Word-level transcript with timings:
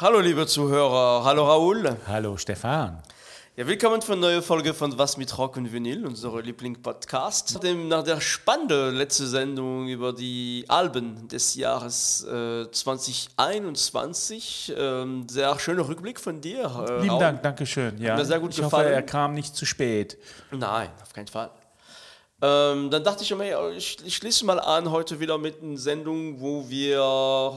Hallo 0.00 0.20
liebe 0.20 0.46
Zuhörer, 0.46 1.24
hallo 1.24 1.44
Raoul. 1.44 1.96
Hallo 2.06 2.38
Stefan. 2.38 3.02
Ja, 3.54 3.66
willkommen 3.66 4.00
für 4.00 4.12
eine 4.12 4.22
neue 4.22 4.40
Folge 4.40 4.72
von 4.72 4.96
Was 4.96 5.18
mit 5.18 5.36
Rock 5.36 5.58
und 5.58 5.74
Vinyl, 5.74 6.06
unser 6.06 6.40
Lieblingspodcast. 6.40 7.60
Nach 7.86 8.02
der 8.02 8.18
spannenden 8.22 8.94
letzten 8.94 9.26
Sendung 9.26 9.88
über 9.88 10.14
die 10.14 10.64
Alben 10.68 11.28
des 11.28 11.54
Jahres 11.54 12.24
äh, 12.24 12.70
2021, 12.70 14.74
äh, 14.74 15.04
sehr 15.28 15.58
schöner 15.58 15.86
Rückblick 15.86 16.18
von 16.18 16.40
dir. 16.40 16.86
Äh, 16.88 17.02
Lieben 17.02 17.18
Dank, 17.18 17.42
danke 17.42 17.66
schön. 17.66 18.00
Ja, 18.00 18.16
mir 18.16 18.24
sehr 18.24 18.40
gut 18.40 18.52
ich 18.52 18.56
gefallen. 18.56 18.86
hoffe, 18.86 18.94
er 18.94 19.02
kam 19.02 19.34
nicht 19.34 19.54
zu 19.54 19.66
spät. 19.66 20.16
Nein, 20.50 20.88
auf 21.02 21.12
keinen 21.12 21.28
Fall. 21.28 21.50
Ähm, 22.42 22.90
dann 22.90 23.04
dachte 23.04 23.22
ich 23.22 23.34
mir, 23.34 23.70
ich, 23.76 23.98
ich 24.04 24.16
schließe 24.16 24.46
mal 24.46 24.58
an 24.58 24.90
heute 24.90 25.20
wieder 25.20 25.36
mit 25.36 25.62
einer 25.62 25.76
Sendung, 25.76 26.40
wo 26.40 26.68
wir 26.68 27.02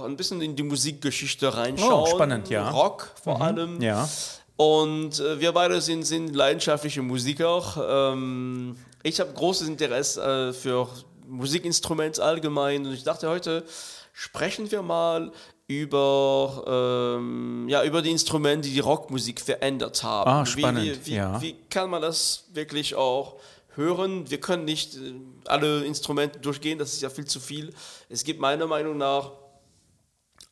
ein 0.06 0.18
bisschen 0.18 0.42
in 0.42 0.56
die 0.56 0.64
Musikgeschichte 0.64 1.56
reinschauen. 1.56 2.04
Oh, 2.04 2.06
spannend, 2.16 2.50
ja. 2.50 2.70
Rock 2.70 3.12
vor 3.24 3.38
Mhm, 3.38 3.42
allem. 3.42 3.82
Ja. 3.82 4.10
Und 4.58 5.20
äh, 5.20 5.40
wir 5.40 5.52
beide 5.54 5.80
sind, 5.82 6.04
sind 6.04 6.36
leidenschaftliche 6.36 7.02
Musiker. 7.02 8.12
Ähm, 8.14 8.76
ich 9.04 9.20
habe 9.20 9.32
großes 9.34 9.68
Interesse 9.68 10.50
äh, 10.50 10.54
für 10.54 10.88
Musikinstrumente 11.28 12.24
allgemein 12.24 12.86
und 12.86 12.94
ich 12.94 13.04
dachte 13.04 13.30
heute 13.30 13.64
sprechen 14.12 14.70
wir 14.70 14.82
mal 14.84 15.32
über, 15.68 17.16
ähm, 17.18 17.66
ja, 17.68 17.84
über 17.84 18.02
die 18.02 18.12
Instrumente, 18.12 18.68
die 18.68 18.76
die 18.76 18.80
Rockmusik 18.80 19.42
verändert 19.42 20.04
haben. 20.04 20.30
Ah, 20.30 20.46
spannend, 20.46 20.84
Wie, 20.84 20.92
wie, 20.92 21.06
wie, 21.06 21.16
ja. 21.16 21.42
wie 21.42 21.56
kann 21.70 21.90
man 21.90 22.02
das 22.02 22.46
wirklich 22.54 22.96
auch 22.96 23.38
hören? 23.76 24.30
Wir 24.30 24.40
können 24.40 24.66
nicht 24.66 24.96
äh, 24.96 25.14
alle 25.46 25.86
Instrumente 25.86 26.40
durchgehen, 26.40 26.80
das 26.80 26.94
ist 26.94 27.02
ja 27.02 27.10
viel 27.10 27.26
zu 27.26 27.40
viel. 27.40 27.74
Es 28.10 28.24
gibt 28.24 28.40
meiner 28.40 28.68
Meinung 28.68 28.98
nach 28.98 29.32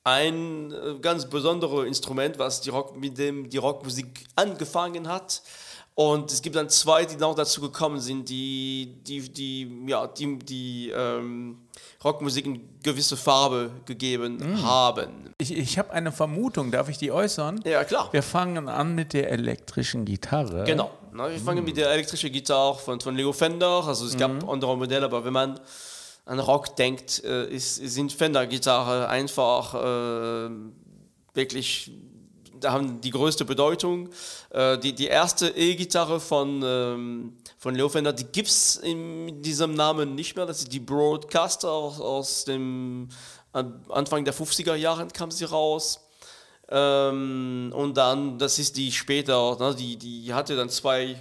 ein 0.03 0.71
äh, 0.71 0.99
ganz 0.99 1.29
besonderes 1.29 1.85
Instrument, 1.85 2.39
was 2.39 2.61
die 2.61 2.69
Rock, 2.69 2.97
mit 2.97 3.17
dem 3.17 3.49
die 3.49 3.57
Rockmusik 3.57 4.25
angefangen 4.35 5.07
hat. 5.07 5.41
Und 5.93 6.31
es 6.31 6.41
gibt 6.41 6.55
dann 6.55 6.69
zwei, 6.69 7.05
die 7.05 7.17
noch 7.17 7.35
dazu 7.35 7.59
gekommen 7.61 7.99
sind, 7.99 8.29
die 8.29 8.95
die, 9.05 9.29
die, 9.29 9.85
ja, 9.87 10.07
die, 10.07 10.39
die 10.39 10.89
ähm, 10.89 11.57
Rockmusik 12.03 12.45
eine 12.45 12.61
gewisse 12.81 13.17
Farbe 13.17 13.71
gegeben 13.85 14.63
haben. 14.63 15.33
Ich, 15.37 15.55
ich 15.55 15.77
habe 15.77 15.91
eine 15.91 16.11
Vermutung, 16.11 16.71
darf 16.71 16.87
ich 16.87 16.97
die 16.97 17.11
äußern? 17.11 17.59
Ja, 17.65 17.83
klar. 17.83 18.07
Wir 18.11 18.23
fangen 18.23 18.69
an 18.69 18.95
mit 18.95 19.13
der 19.13 19.31
elektrischen 19.31 20.05
Gitarre. 20.05 20.63
Genau. 20.63 20.91
Na, 21.13 21.29
wir 21.29 21.39
fangen 21.39 21.63
mit 21.65 21.75
der 21.77 21.89
elektrischen 21.91 22.31
Gitarre 22.31 22.75
von, 22.77 22.99
von 23.01 23.15
Leo 23.15 23.33
Fender. 23.33 23.83
Also 23.85 24.05
es 24.05 24.15
gab 24.17 24.47
andere 24.47 24.77
Modelle, 24.77 25.05
aber 25.05 25.23
wenn 25.25 25.33
man 25.33 25.59
an 26.25 26.39
Rock 26.39 26.75
denkt, 26.77 27.23
äh, 27.23 27.47
ist, 27.49 27.75
sind 27.75 28.13
Fender-Gitarre 28.13 29.09
einfach 29.09 29.73
äh, 29.73 30.49
wirklich, 31.33 31.91
da 32.59 32.71
haben 32.71 33.01
die 33.01 33.09
größte 33.09 33.43
Bedeutung. 33.43 34.09
Äh, 34.51 34.77
die, 34.77 34.93
die 34.93 35.07
erste 35.07 35.49
E-Gitarre 35.49 36.19
von, 36.21 36.61
ähm, 36.63 37.33
von 37.57 37.75
Leo 37.75 37.89
Fender, 37.89 38.13
die 38.13 38.25
gibt 38.25 38.47
es 38.47 38.77
in 38.77 39.41
diesem 39.41 39.73
Namen 39.73 40.15
nicht 40.15 40.35
mehr. 40.37 40.45
Das 40.45 40.59
ist 40.59 40.71
die 40.71 40.79
Broadcaster 40.79 41.69
aus, 41.71 41.99
aus 41.99 42.45
dem 42.45 43.09
an- 43.51 43.83
Anfang 43.89 44.23
der 44.23 44.33
50er 44.33 44.75
Jahre 44.75 45.07
kam 45.07 45.29
sie 45.31 45.45
raus. 45.45 45.99
Ähm, 46.71 47.73
und 47.75 47.97
dann, 47.97 48.37
das 48.37 48.57
ist 48.57 48.77
die 48.77 48.91
später, 48.91 49.57
ne, 49.59 49.75
die, 49.75 49.97
die 49.97 50.33
hatte 50.33 50.55
dann 50.55 50.69
zwei 50.69 51.17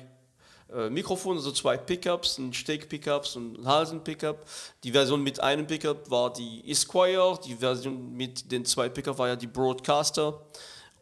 äh, 0.73 0.89
Mikrofone, 0.89 1.39
also 1.39 1.51
zwei 1.51 1.77
Pickups, 1.77 2.39
ein 2.39 2.53
Steg-Pickups 2.53 3.35
und 3.35 3.59
ein 3.59 3.67
Halsen-Pickup. 3.67 4.45
Die 4.85 4.93
Version 4.93 5.23
mit 5.23 5.41
einem 5.41 5.67
Pickup 5.67 6.09
war 6.11 6.33
die 6.33 6.63
Esquire, 6.71 7.39
die 7.45 7.57
Version 7.57 8.17
mit 8.17 8.51
den 8.53 8.65
zwei 8.65 8.89
Pickup 8.89 9.19
war 9.19 9.29
ja 9.29 9.37
die 9.37 9.49
Broadcaster 9.49 10.41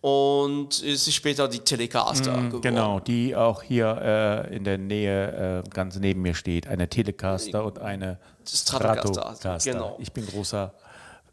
und 0.00 0.74
es 0.82 1.08
ist 1.08 1.14
später 1.14 1.48
die 1.48 1.58
Telecaster 1.58 2.32
geworden. 2.32 2.60
Genau, 2.62 3.00
die 3.00 3.34
auch 3.34 3.62
hier 3.62 4.46
äh, 4.48 4.56
in 4.56 4.64
der 4.64 4.78
Nähe 4.78 5.62
äh, 5.66 5.68
ganz 5.70 5.98
neben 5.98 6.22
mir 6.22 6.34
steht. 6.34 6.68
Eine 6.68 6.88
Telecaster 6.88 7.64
und 7.64 7.80
eine 7.80 8.18
Stratocaster, 8.46 9.34
Stratocaster. 9.34 9.72
genau. 9.72 9.96
Ich 9.98 10.12
bin 10.12 10.24
großer 10.26 10.72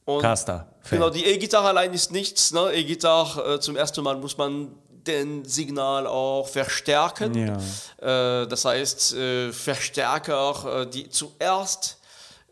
Und 0.06 0.22
Caster. 0.22 0.68
Genau, 0.90 1.10
die 1.10 1.26
E-Gitarre 1.26 1.70
allein 1.70 1.94
ist 1.94 2.12
nichts. 2.12 2.52
Ne? 2.52 2.72
E-Gitarre, 2.74 3.56
äh, 3.56 3.60
zum 3.60 3.76
ersten 3.76 4.04
Mal 4.04 4.18
muss 4.18 4.38
man 4.38 4.72
den 4.90 5.46
Signal 5.46 6.08
auch 6.08 6.48
verstärken. 6.48 7.60
Ja. 8.02 8.42
Äh, 8.42 8.48
das 8.48 8.66
heißt, 8.66 9.14
äh, 9.16 9.52
Verstärker, 9.52 10.82
äh, 10.82 10.88
die 10.88 11.10
zuerst 11.10 11.98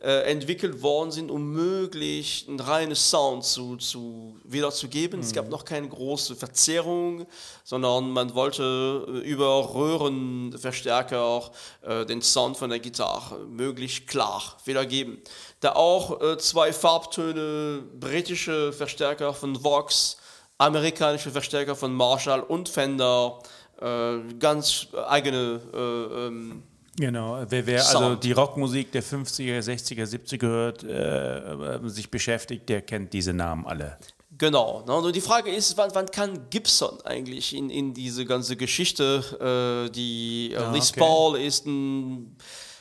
äh, 0.03 0.29
entwickelt 0.29 0.81
worden 0.81 1.11
sind, 1.11 1.31
um 1.31 1.53
möglich 1.53 2.45
einen 2.49 2.59
reinen 2.59 2.93
Sound 2.93 3.45
zu, 3.45 3.77
zu 3.77 4.35
wiederzugeben. 4.43 5.21
Es 5.21 5.31
gab 5.31 5.47
noch 5.49 5.63
keine 5.63 5.87
große 5.87 6.35
Verzerrung, 6.35 7.25
sondern 7.63 8.11
man 8.11 8.35
wollte 8.35 9.05
äh, 9.07 9.19
über 9.19 9.73
Röhrenverstärker 9.73 11.21
auch 11.21 11.51
äh, 11.83 12.05
den 12.05 12.21
Sound 12.21 12.57
von 12.57 12.69
der 12.69 12.79
Gitarre 12.79 13.39
möglichst 13.45 14.05
klar 14.07 14.57
wiedergeben. 14.65 15.21
Da 15.61 15.71
auch 15.71 16.21
äh, 16.21 16.37
zwei 16.37 16.73
Farbtöne, 16.73 17.83
britische 17.97 18.73
Verstärker 18.73 19.33
von 19.33 19.63
Vox, 19.63 20.17
amerikanische 20.57 21.31
Verstärker 21.31 21.77
von 21.77 21.93
Marshall 21.93 22.41
und 22.41 22.67
Fender, 22.67 23.39
äh, 23.79 24.17
ganz 24.37 24.87
eigene 25.07 25.61
äh, 25.73 26.27
ähm, 26.27 26.63
Genau, 26.97 27.43
wer, 27.49 27.65
wer 27.65 27.79
also 27.87 28.15
die 28.15 28.31
Rockmusik 28.33 28.91
der 28.91 29.03
50er, 29.03 29.59
60er, 29.59 30.05
70er 30.05 30.47
hört, 30.47 30.83
äh, 30.83 31.75
äh, 31.85 31.89
sich 31.89 32.11
beschäftigt, 32.11 32.69
der 32.69 32.81
kennt 32.83 33.13
diese 33.13 33.33
Namen 33.33 33.65
alle. 33.65 33.97
Genau. 34.37 34.83
Ne? 34.85 34.93
Und 34.93 35.15
die 35.15 35.21
Frage 35.21 35.49
ist, 35.51 35.75
wann, 35.77 35.89
wann 35.93 36.05
kann 36.07 36.49
Gibson 36.49 36.99
eigentlich 37.03 37.55
in, 37.55 37.69
in 37.69 37.93
diese 37.93 38.25
ganze 38.25 38.55
Geschichte, 38.55 39.85
äh, 39.87 39.91
die 39.91 40.51
äh, 40.53 40.57
Ah, 40.57 40.71
Les 40.71 40.91
okay. 40.91 40.99
Paul 40.99 41.37
ist 41.39 41.65
ein, 41.65 42.35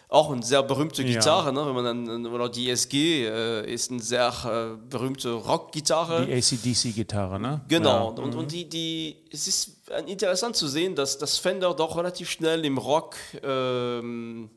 auch 0.08 0.30
eine 0.30 0.42
sehr 0.42 0.62
berühmte 0.62 1.02
Ja. 1.02 1.18
Gitarre, 1.18 1.52
ne? 1.52 1.64
wenn 1.66 1.74
man 1.74 2.06
dann, 2.06 2.26
oder 2.26 2.48
die 2.50 2.68
SG 2.70 3.26
äh, 3.26 3.72
ist 3.72 3.90
eine 3.90 4.02
sehr 4.02 4.28
äh, 4.44 4.88
berühmte 4.90 5.32
Rockgitarre. 5.32 6.26
Die 6.26 6.32
ACDC-Gitarre, 6.34 7.40
ne? 7.40 7.62
Genau, 7.68 8.14
Ja. 8.16 8.22
und, 8.22 8.34
und 8.34 8.52
die, 8.52 8.68
die, 8.68 9.16
es 9.30 9.46
ist 9.48 9.81
interessant 10.06 10.56
zu 10.56 10.68
sehen, 10.68 10.94
dass 10.94 11.18
das 11.18 11.38
Fender 11.38 11.74
doch 11.74 11.96
relativ 11.96 12.30
schnell 12.30 12.64
im 12.64 12.78
Rock, 12.78 13.16
ähm, 13.42 14.50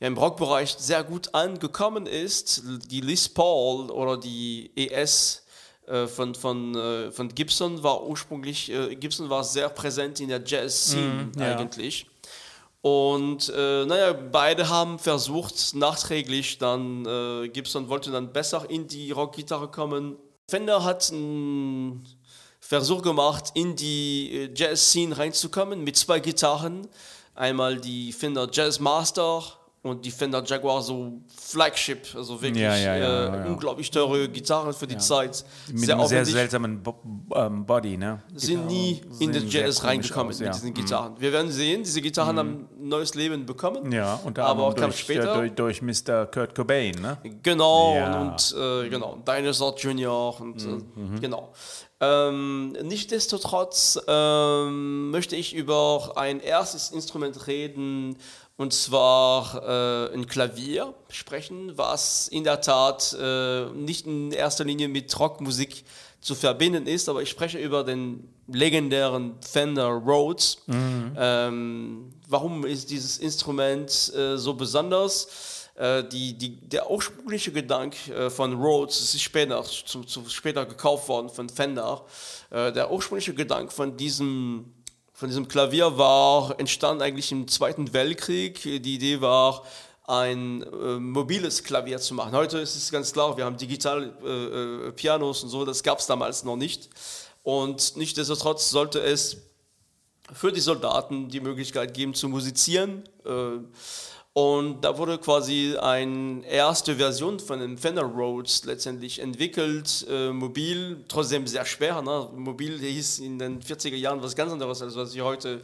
ja, 0.00 0.08
im 0.08 0.16
Rockbereich 0.16 0.76
sehr 0.78 1.04
gut 1.04 1.34
angekommen 1.34 2.06
ist. 2.06 2.62
Die 2.90 3.00
Les 3.00 3.28
Paul 3.28 3.90
oder 3.90 4.16
die 4.16 4.70
ES 4.74 5.44
äh, 5.86 6.06
von, 6.06 6.34
von, 6.34 6.74
äh, 6.74 7.10
von 7.10 7.28
Gibson 7.28 7.82
war 7.82 8.06
ursprünglich, 8.06 8.70
äh, 8.70 8.96
Gibson 8.96 9.28
war 9.28 9.44
sehr 9.44 9.68
präsent 9.68 10.20
in 10.20 10.28
der 10.28 10.42
Jazz-Scene 10.44 11.30
ja. 11.38 11.56
eigentlich. 11.56 12.06
Und 12.80 13.50
äh, 13.56 13.86
naja, 13.86 14.12
beide 14.12 14.68
haben 14.68 14.98
versucht, 14.98 15.74
nachträglich 15.74 16.58
dann, 16.58 17.06
äh, 17.06 17.48
Gibson 17.48 17.88
wollte 17.88 18.10
dann 18.10 18.32
besser 18.32 18.68
in 18.68 18.86
die 18.86 19.10
Rockgitarre 19.10 19.68
kommen. 19.68 20.16
Fender 20.48 20.84
hat 20.84 21.10
einen 21.10 22.06
Versuch 22.66 23.02
gemacht, 23.02 23.50
in 23.52 23.76
die 23.76 24.30
äh, 24.32 24.50
Jazz-Scene 24.54 25.18
reinzukommen 25.18 25.84
mit 25.84 25.96
zwei 25.96 26.18
Gitarren. 26.18 26.88
Einmal 27.34 27.78
die 27.78 28.10
Fender 28.10 28.48
Jazz 28.50 28.80
Master 28.80 29.42
und 29.84 30.02
die 30.02 30.10
Fender 30.10 30.42
Jaguar, 30.42 30.80
so 30.80 31.20
Flagship, 31.36 32.14
also 32.16 32.40
wirklich 32.40 32.62
Ja, 32.62 32.74
ja, 32.74 32.96
ja, 32.96 33.44
äh, 33.44 33.48
unglaublich 33.48 33.90
teure 33.90 34.30
Gitarren 34.30 34.72
für 34.72 34.86
die 34.86 34.96
Zeit. 34.96 35.44
Mit 35.70 35.90
einem 35.90 36.06
sehr 36.06 36.24
seltsamen 36.24 36.82
Bo 36.82 36.98
ähm, 37.34 37.66
Body, 37.66 37.98
ne? 37.98 38.22
sind 38.34 38.66
nie 38.66 39.02
in 39.20 39.30
den 39.30 39.48
sehr 39.48 39.66
Jazz 39.66 39.84
reingekommen 39.84 40.32
aus, 40.32 40.40
mit 40.40 40.54
diesen 40.54 40.72
Gitarren. 40.72 41.20
Wir 41.20 41.32
werden 41.32 41.50
sehen, 41.50 41.82
diese 41.82 42.00
Gitarren 42.00 42.38
haben 42.38 42.68
ein 42.80 42.88
neues 42.88 43.14
Leben 43.14 43.44
bekommen. 43.44 43.92
Ja, 43.92 44.18
unter 44.24 44.46
aber 44.46 44.68
anderem 44.68 44.74
kam 44.74 44.90
durch, 44.90 45.00
später. 45.00 45.32
Äh, 45.44 45.50
durch, 45.50 45.80
durch 45.80 46.06
Mr. 46.06 46.26
Kurt 46.26 46.54
Cobain, 46.54 46.94
ne? 47.02 47.18
Genau, 47.42 47.92
und, 47.92 48.14
und 48.14 48.54
äh, 48.58 48.88
genau, 48.88 49.18
Dinosaur 49.26 49.76
Junior 49.76 50.40
und 50.40 50.64
Mhm, 50.64 51.16
äh, 51.16 51.20
genau. 51.20 51.52
Ähm, 52.00 52.72
Nichtsdestotrotz 52.82 54.00
ähm, 54.08 55.10
möchte 55.10 55.36
ich 55.36 55.54
über 55.54 56.12
ein 56.16 56.40
erstes 56.40 56.90
Instrument 56.90 57.46
reden, 57.46 58.16
und 58.56 58.72
zwar 58.72 59.62
äh, 59.62 60.14
ein 60.14 60.26
Klavier 60.26 60.94
sprechen, 61.08 61.76
was 61.76 62.28
in 62.28 62.44
der 62.44 62.60
Tat 62.60 63.16
äh, 63.20 63.66
nicht 63.70 64.06
in 64.06 64.32
erster 64.32 64.64
Linie 64.64 64.88
mit 64.88 65.18
Rockmusik 65.18 65.84
zu 66.20 66.34
verbinden 66.34 66.86
ist, 66.86 67.08
aber 67.08 67.22
ich 67.22 67.28
spreche 67.28 67.58
über 67.58 67.84
den 67.84 68.28
legendären 68.46 69.34
Fender 69.40 69.88
Rhodes. 69.88 70.58
Ähm, 71.16 72.12
warum 72.28 72.64
ist 72.64 72.90
dieses 72.90 73.18
Instrument 73.18 74.12
äh, 74.14 74.36
so 74.36 74.54
besonders? 74.54 75.64
Äh, 75.76 76.04
die, 76.04 76.38
die, 76.38 76.56
der 76.68 76.88
ursprüngliche 76.88 77.50
Gedanke 77.50 78.14
äh, 78.14 78.30
von 78.30 78.54
Rhodes, 78.54 79.00
es 79.00 79.14
ist 79.14 79.22
später, 79.22 79.62
zu, 79.64 80.04
zu, 80.04 80.24
später 80.28 80.64
gekauft 80.66 81.08
worden 81.08 81.28
von 81.28 81.48
Fender, 81.48 82.04
äh, 82.50 82.70
der 82.72 82.92
ursprüngliche 82.92 83.34
Gedanke 83.34 83.72
von 83.72 83.96
diesem, 83.96 84.72
von 85.14 85.28
diesem 85.28 85.46
Klavier 85.46 85.96
war, 85.96 86.58
entstand 86.58 87.00
eigentlich 87.00 87.30
im 87.30 87.46
Zweiten 87.46 87.92
Weltkrieg. 87.92 88.60
Die 88.60 88.94
Idee 88.94 89.20
war, 89.20 89.62
ein 90.06 90.62
äh, 90.62 90.98
mobiles 90.98 91.62
Klavier 91.62 91.98
zu 91.98 92.14
machen. 92.14 92.32
Heute 92.32 92.58
ist 92.58 92.74
es 92.74 92.90
ganz 92.90 93.12
klar, 93.12 93.36
wir 93.36 93.44
haben 93.44 93.56
digitale 93.56 94.12
äh, 94.22 94.88
äh, 94.88 94.92
Pianos 94.92 95.44
und 95.44 95.50
so, 95.50 95.64
das 95.64 95.84
gab 95.84 96.00
es 96.00 96.06
damals 96.06 96.42
noch 96.42 96.56
nicht. 96.56 96.90
Und 97.44 97.96
nichtsdestotrotz 97.96 98.68
sollte 98.70 99.00
es 99.00 99.36
für 100.32 100.50
die 100.50 100.60
Soldaten 100.60 101.28
die 101.28 101.40
Möglichkeit 101.40 101.94
geben 101.94 102.12
zu 102.12 102.28
musizieren. 102.28 103.04
Äh, 103.24 103.60
und 104.36 104.80
da 104.80 104.98
wurde 104.98 105.18
quasi 105.18 105.76
eine 105.76 106.44
erste 106.44 106.96
Version 106.96 107.38
von 107.38 107.60
den 107.60 107.78
Fender 107.78 108.02
Rhodes 108.02 108.64
letztendlich 108.64 109.20
entwickelt, 109.20 110.04
äh, 110.10 110.30
mobil, 110.30 111.04
trotzdem 111.06 111.46
sehr 111.46 111.64
schwer. 111.64 112.02
Ne? 112.02 112.28
Mobil 112.34 112.80
hieß 112.80 113.20
in 113.20 113.38
den 113.38 113.62
40er 113.62 113.94
Jahren 113.94 114.20
was 114.24 114.34
ganz 114.34 114.50
anderes, 114.50 114.82
als 114.82 114.96
was 114.96 115.14
wir 115.14 115.24
heute 115.24 115.60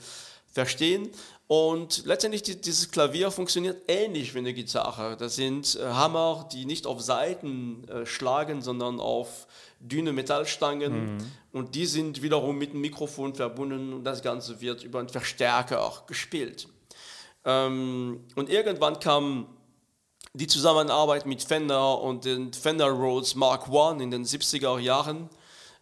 verstehen. 0.53 1.11
Und 1.49 2.07
letztendlich 2.07 2.45
die, 2.45 2.61
dieses 2.61 2.93
Klavier 2.93 3.33
funktioniert 3.33 3.83
ähnlich 3.89 4.35
wie 4.35 4.39
eine 4.39 4.55
Gitarre. 4.55 5.17
Das 5.17 5.35
sind 5.35 5.75
äh, 5.75 5.87
Hammer, 5.87 6.49
die 6.53 6.65
nicht 6.65 6.87
auf 6.87 7.01
Saiten 7.01 7.89
äh, 7.89 8.07
schlagen, 8.07 8.63
sondern 8.63 9.01
auf 9.01 9.49
dünne 9.81 10.13
Metallstangen. 10.13 11.17
Mhm. 11.17 11.19
Und 11.51 11.75
die 11.75 11.87
sind 11.87 12.23
wiederum 12.23 12.57
mit 12.57 12.73
dem 12.73 12.83
Mikrofon 12.83 13.35
verbunden 13.35 13.93
und 13.95 14.05
das 14.05 14.23
Ganze 14.23 14.61
wird 14.61 14.85
über 14.85 15.01
einen 15.01 15.09
Verstärker 15.09 16.05
gespielt. 16.07 16.69
Ähm, 17.45 18.25
und 18.37 18.51
irgendwann 18.51 18.99
kam 19.01 19.47
die 20.33 20.47
Zusammenarbeit 20.47 21.27
mit 21.27 21.43
Fender 21.43 22.01
und 22.01 22.25
den 22.25 22.53
Fender 22.53 22.89
Rhodes 22.89 23.35
Mark 23.35 23.69
I 23.69 24.03
in 24.03 24.11
den 24.11 24.25
70er 24.25 24.79
Jahren. 24.79 25.29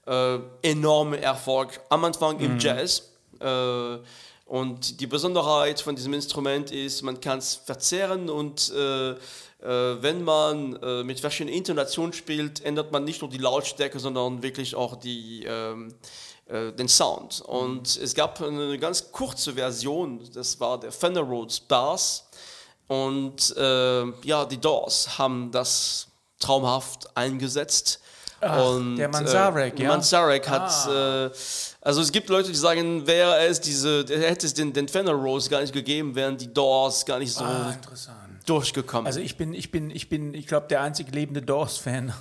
Äh, 0.06 0.38
enorme 0.62 1.20
Erfolg 1.20 1.80
am 1.90 2.04
Anfang 2.04 2.38
mhm. 2.38 2.44
im 2.44 2.58
Jazz. 2.58 3.12
Äh, 3.40 3.98
und 4.46 5.00
die 5.00 5.06
Besonderheit 5.06 5.80
von 5.82 5.94
diesem 5.94 6.14
Instrument 6.14 6.70
ist, 6.70 7.02
man 7.02 7.20
kann 7.20 7.38
es 7.38 7.54
verzehren 7.54 8.30
und 8.30 8.72
äh, 8.74 9.10
äh, 9.10 9.16
wenn 9.60 10.22
man 10.24 10.76
äh, 10.76 11.02
mit 11.02 11.20
verschiedenen 11.20 11.56
Intonationen 11.56 12.12
spielt, 12.12 12.64
ändert 12.64 12.92
man 12.92 13.04
nicht 13.04 13.20
nur 13.20 13.30
die 13.30 13.38
Lautstärke, 13.38 13.98
sondern 13.98 14.42
wirklich 14.42 14.74
auch 14.74 14.96
die, 14.96 15.44
ähm, 15.44 15.88
äh, 15.88 15.92
den 16.48 16.88
Sound. 16.88 17.42
Und 17.42 17.96
es 17.96 18.14
gab 18.14 18.40
eine 18.40 18.78
ganz 18.78 19.12
kurze 19.12 19.52
Version, 19.52 20.20
das 20.32 20.58
war 20.58 20.80
der 20.80 20.92
Fender 20.92 21.20
Rhodes 21.20 21.60
Bass. 21.60 22.24
Und 22.86 23.54
äh, 23.56 24.04
ja, 24.24 24.46
die 24.46 24.58
Doors 24.58 25.18
haben 25.18 25.50
das 25.52 26.08
traumhaft 26.38 27.14
eingesetzt. 27.14 28.00
Ach, 28.40 28.70
und, 28.70 28.96
der 28.96 29.08
Manzarek, 29.08 29.78
äh, 29.78 29.82
ja. 29.82 29.88
Manzarek 29.88 30.48
hat 30.48 30.70
ah. 30.86 31.26
äh, 31.26 31.30
also 31.80 32.00
es 32.00 32.12
gibt 32.12 32.28
Leute, 32.28 32.50
die 32.50 32.56
sagen, 32.56 33.06
wäre 33.06 33.38
es 33.46 33.60
diese, 33.60 34.04
hätte 34.08 34.46
es 34.46 34.54
den, 34.54 34.72
den 34.72 34.88
Fender 34.88 35.12
Rose 35.12 35.48
gar 35.50 35.60
nicht 35.60 35.72
gegeben, 35.72 36.14
wären 36.14 36.36
die 36.36 36.52
Doors 36.52 37.04
gar 37.04 37.18
nicht 37.18 37.32
so 37.32 37.44
ah, 37.44 37.74
durchgekommen. 38.48 39.06
Also 39.06 39.20
ich 39.20 39.36
bin, 39.36 39.52
ich 39.52 39.70
bin, 39.70 39.90
ich 39.90 40.08
bin, 40.08 40.32
ich 40.34 40.46
glaube, 40.46 40.68
der 40.68 40.80
einzig 40.82 41.14
lebende 41.14 41.42
Doors-Fan. 41.42 42.12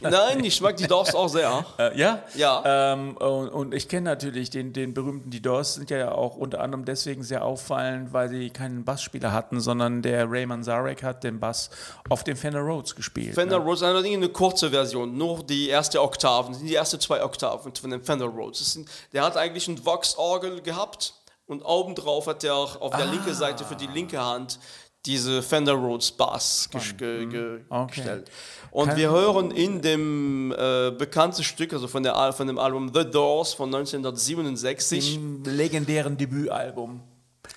Nein, 0.00 0.44
ich 0.44 0.60
mag 0.60 0.76
die 0.76 0.86
Doors 0.86 1.14
auch 1.14 1.28
sehr. 1.28 1.64
äh, 1.78 1.98
ja? 1.98 2.22
Ja. 2.34 2.92
Ähm, 2.92 3.16
und, 3.16 3.48
und, 3.48 3.74
ich 3.74 3.88
kenne 3.88 4.10
natürlich 4.10 4.50
den, 4.50 4.72
den 4.72 4.94
berühmten, 4.94 5.30
die 5.30 5.42
Doors 5.42 5.74
sind 5.74 5.90
ja 5.90 6.12
auch 6.12 6.36
unter 6.36 6.60
anderem 6.60 6.84
deswegen 6.84 7.22
sehr 7.22 7.44
auffallend, 7.44 8.12
weil 8.12 8.28
sie 8.28 8.50
keinen 8.50 8.84
Bassspieler 8.84 9.32
hatten, 9.32 9.60
sondern 9.60 10.02
der 10.02 10.30
Ray 10.30 10.46
Manzarek 10.46 11.02
hat 11.02 11.24
den 11.24 11.40
Bass 11.40 11.70
auf 12.08 12.24
dem 12.24 12.36
Fender 12.36 12.60
Rhodes 12.60 12.94
gespielt. 12.94 13.34
Fender 13.34 13.58
ne? 13.58 13.64
Rhodes, 13.64 13.82
allerdings 13.82 14.16
eine 14.16 14.28
kurze 14.28 14.70
Version, 14.70 15.16
nur 15.16 15.42
die 15.42 15.68
erste 15.68 16.02
Oktaven, 16.02 16.56
die 16.64 16.74
ersten 16.74 17.00
zwei 17.00 17.24
Oktaven 17.24 17.74
von 17.74 17.90
dem 17.90 18.02
Fender 18.02 18.26
Rhodes. 18.26 18.78
der 19.12 19.24
hat 19.24 19.36
eigentlich 19.36 19.66
ein 19.68 19.84
Vox-Orgel 19.84 20.62
gehabt 20.62 21.14
und 21.46 21.62
obendrauf 21.62 22.26
hat 22.26 22.42
er 22.44 22.54
auch 22.54 22.80
auf 22.80 22.90
der 22.90 23.06
ah. 23.06 23.10
linken 23.10 23.34
Seite 23.34 23.64
für 23.64 23.76
die 23.76 23.86
linke 23.86 24.22
Hand 24.22 24.58
diese 25.06 25.42
Fender 25.42 25.74
Rhodes 25.74 26.10
Bass 26.10 26.68
ge 26.70 27.26
ge 27.26 27.60
okay. 27.68 27.86
gestellt. 27.94 28.30
Und 28.70 28.88
Kann 28.88 28.96
wir 28.98 29.10
hören 29.10 29.50
in 29.52 29.80
dem 29.80 30.52
äh, 30.52 30.90
bekannten 30.90 31.42
Stück, 31.42 31.72
also 31.72 31.88
von, 31.88 32.02
der, 32.02 32.32
von 32.32 32.46
dem 32.46 32.58
Album 32.58 32.90
The 32.92 33.10
Doors 33.10 33.54
von 33.54 33.74
1967. 33.74 35.14
Dem 35.14 35.44
legendären 35.44 36.16
Debütalbum. 36.16 37.00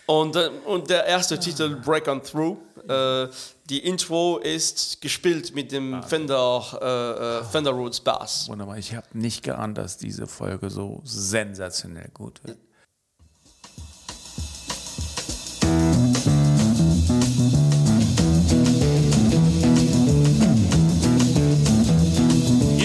Und, 0.06 0.36
äh, 0.36 0.50
und 0.66 0.90
der 0.90 1.06
erste 1.06 1.36
ah. 1.36 1.40
Titel, 1.40 1.76
Break 1.76 2.08
On 2.08 2.22
Through. 2.24 2.58
Äh, 2.88 3.28
die 3.70 3.80
Intro 3.80 4.38
ist 4.38 5.02
gespielt 5.02 5.54
mit 5.54 5.72
dem 5.72 5.96
ah. 5.96 6.02
Fender, 6.02 6.64
äh, 6.82 7.42
äh, 7.42 7.44
Fender 7.44 7.72
Rhodes 7.72 8.00
Bass. 8.00 8.48
Wunderbar, 8.48 8.78
ich 8.78 8.96
habe 8.96 9.08
nicht 9.14 9.44
geahnt, 9.44 9.78
dass 9.78 9.98
diese 9.98 10.26
Folge 10.26 10.70
so 10.70 11.02
sensationell 11.04 12.10
gut 12.14 12.44
wird. 12.44 12.58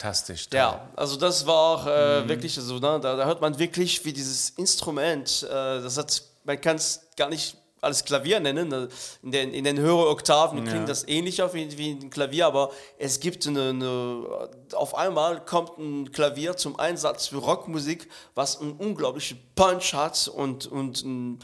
fantastisch. 0.00 0.48
Toll. 0.48 0.58
Ja, 0.58 0.88
also 0.96 1.16
das 1.16 1.46
war 1.46 1.86
äh, 1.86 2.22
mhm. 2.22 2.28
wirklich 2.28 2.54
so, 2.54 2.74
ne, 2.74 2.98
da, 3.00 3.16
da, 3.16 3.24
hört 3.26 3.40
man 3.40 3.58
wirklich, 3.58 4.04
wie 4.04 4.12
dieses 4.12 4.50
Instrument, 4.50 5.42
äh, 5.42 5.48
das 5.48 5.96
hat, 5.96 6.22
man 6.44 6.60
kann 6.60 6.76
es 6.76 7.02
gar 7.16 7.28
nicht 7.28 7.56
als 7.82 8.04
Klavier 8.04 8.40
nennen. 8.40 8.68
Ne, 8.68 8.88
in 9.22 9.30
den, 9.30 9.54
in 9.54 9.64
den 9.64 9.78
höheren 9.78 10.08
Oktaven 10.08 10.64
ja. 10.64 10.70
klingt 10.70 10.88
das 10.88 11.06
ähnlicher 11.06 11.52
wie, 11.54 11.76
wie 11.78 11.90
ein 11.90 12.10
Klavier, 12.10 12.46
aber 12.46 12.70
es 12.98 13.20
gibt 13.20 13.46
eine, 13.46 13.70
eine, 13.70 14.48
auf 14.74 14.94
einmal 14.94 15.44
kommt 15.44 15.78
ein 15.78 16.12
Klavier 16.12 16.56
zum 16.56 16.78
Einsatz 16.78 17.28
für 17.28 17.38
Rockmusik, 17.38 18.08
was 18.34 18.60
einen 18.60 18.72
unglaublichen 18.72 19.38
Punch 19.54 19.94
hat 19.94 20.28
und, 20.28 20.66
und 20.66 21.04
ein, 21.04 21.38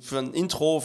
für 0.00 0.18
ein 0.18 0.34
Intro, 0.34 0.82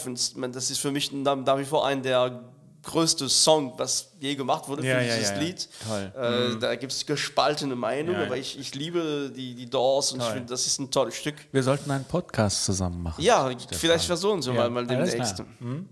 das 0.52 0.70
ist 0.70 0.78
für 0.78 0.90
mich 0.90 1.12
nach 1.12 1.58
wie 1.58 1.64
vor 1.64 1.86
ein 1.86 2.02
der 2.02 2.42
größte 2.86 3.28
Song, 3.28 3.74
was 3.76 4.12
je 4.20 4.34
gemacht 4.34 4.68
wurde 4.68 4.86
ja, 4.86 4.98
für 4.98 5.04
ja, 5.04 5.14
dieses 5.16 5.30
ja, 5.30 5.38
Lied. 5.38 5.68
Äh, 6.16 6.48
mhm. 6.48 6.60
Da 6.60 6.74
gibt 6.76 6.92
es 6.92 7.04
gespaltene 7.04 7.76
Meinungen, 7.76 8.22
aber 8.22 8.36
ich, 8.36 8.58
ich 8.58 8.74
liebe 8.74 9.30
die, 9.34 9.54
die 9.54 9.68
Doors 9.68 10.12
und 10.12 10.20
toll. 10.20 10.28
ich 10.28 10.34
finde, 10.34 10.50
das 10.50 10.66
ist 10.66 10.78
ein 10.78 10.90
tolles 10.90 11.14
Stück. 11.16 11.34
Wir 11.52 11.62
sollten 11.62 11.90
einen 11.90 12.04
Podcast 12.04 12.64
zusammen 12.64 13.02
machen. 13.02 13.22
Ja, 13.22 13.50
vielleicht 13.72 14.06
versuchen 14.06 14.40
Sie 14.40 14.52
mal, 14.52 14.70
mal 14.70 14.86
demnächst. 14.86 15.42
Mhm 15.60 15.88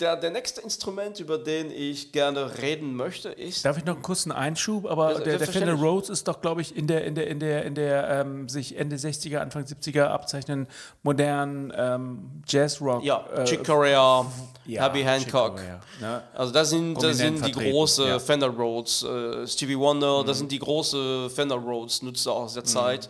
der, 0.00 0.16
der 0.16 0.30
nächste 0.30 0.60
Instrument, 0.60 1.20
über 1.20 1.38
den 1.38 1.70
ich 1.70 2.12
gerne 2.12 2.58
reden 2.60 2.94
möchte, 2.94 3.30
ist. 3.30 3.64
Darf 3.64 3.78
ich 3.78 3.84
noch 3.84 3.94
einen 3.94 4.02
kurzen 4.02 4.32
Einschub? 4.32 4.86
Aber 4.86 5.12
ja, 5.12 5.18
der, 5.20 5.38
der 5.38 5.46
Fender 5.46 5.74
Rhodes 5.74 6.08
ist 6.08 6.28
doch, 6.28 6.40
glaube 6.40 6.60
ich, 6.60 6.76
in 6.76 6.86
der, 6.86 7.04
in 7.04 7.14
der, 7.14 7.26
in 7.26 7.40
der, 7.40 7.64
in 7.64 7.74
der 7.74 8.08
ähm, 8.08 8.48
sich 8.48 8.76
Ende 8.76 8.96
60er, 8.96 9.38
Anfang 9.38 9.64
70er 9.64 10.04
abzeichnenden 10.04 10.68
modernen 11.02 11.72
ähm, 11.76 12.42
Jazzrock. 12.46 13.04
Ja, 13.04 13.24
äh, 13.34 13.44
Chick 13.44 13.64
Corea, 13.64 14.26
ja, 14.66 14.82
Herbie 14.82 15.04
Hancock. 15.04 15.60
Ne? 16.00 16.22
Also 16.34 16.52
das 16.52 16.70
sind, 16.70 17.02
das 17.02 17.18
sind 17.18 17.44
die 17.44 17.52
großen 17.52 18.06
ja. 18.06 18.18
Fender 18.18 18.48
Rhodes. 18.48 19.02
Äh, 19.02 19.46
Stevie 19.46 19.78
Wonder, 19.78 20.22
mhm. 20.22 20.26
das 20.26 20.38
sind 20.38 20.52
die 20.52 20.58
großen 20.58 21.30
Fender 21.30 21.56
Rhodes, 21.56 22.02
Nutzer 22.02 22.32
aus 22.32 22.54
der 22.54 22.62
mhm. 22.62 22.66
Zeit. 22.66 23.08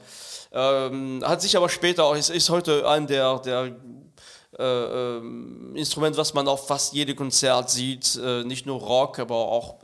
Ähm, 0.50 1.22
hat 1.24 1.42
sich 1.42 1.56
aber 1.56 1.68
später 1.68 2.04
auch, 2.04 2.16
ist, 2.16 2.30
ist 2.30 2.48
heute 2.48 2.88
ein 2.88 3.06
der, 3.06 3.38
der 3.40 3.76
äh, 4.56 4.62
ähm, 4.62 5.76
Instrument, 5.76 6.16
was 6.16 6.32
man 6.32 6.48
auf 6.48 6.66
fast 6.66 6.94
jedem 6.94 7.16
Konzert 7.16 7.68
sieht, 7.68 8.16
äh, 8.16 8.44
nicht 8.44 8.64
nur 8.64 8.80
Rock, 8.80 9.18
aber 9.18 9.36
auch 9.36 9.76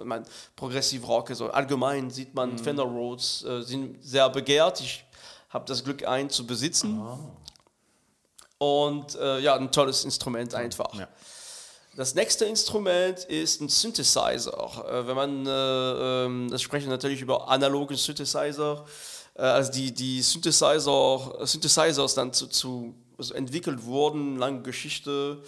Progressive 0.56 1.06
Rock. 1.06 1.30
Also 1.30 1.50
allgemein 1.50 2.11
sieht 2.11 2.35
man 2.35 2.52
mhm. 2.52 2.59
Fender 2.59 2.85
Rhodes 2.85 3.44
äh, 3.44 3.61
sind 3.62 4.02
sehr 4.02 4.30
begehrt. 4.30 4.80
Ich 4.80 5.04
habe 5.50 5.66
das 5.66 5.85
Glück, 5.85 6.06
einen 6.06 6.30
zu 6.30 6.47
besitzen. 6.47 6.99
Oh. 6.99 7.18
Und 8.59 9.14
äh, 9.16 9.40
ja, 9.40 9.54
ein 9.56 9.71
tolles 9.71 10.04
Instrument 10.04 10.54
einfach. 10.54 10.94
Ja. 10.94 11.09
Das 11.97 12.14
nächste 12.14 12.47
Instrument 12.47 13.18
ist 13.25 13.61
ein 13.61 13.68
Synthesizer. 13.68 14.88
Äh, 14.88 15.06
wenn 15.06 15.14
man, 15.14 15.47
äh, 15.47 16.25
ähm, 16.25 16.50
das 16.50 16.62
sprechen 16.62 16.88
natürlich 16.88 17.21
über 17.21 17.49
analogen 17.49 17.97
Synthesizer, 17.97 18.85
also 19.37 19.73
die, 19.73 19.92
die 19.92 20.23
Synthesizer, 20.23 21.38
Synthesizers 21.42 22.14
dann 22.14 22.33
zu, 22.33 22.47
zu 22.47 22.94
entwickelt 23.35 23.85
wurden, 23.85 24.37
lange 24.37 24.62
Geschichte. 24.62 25.42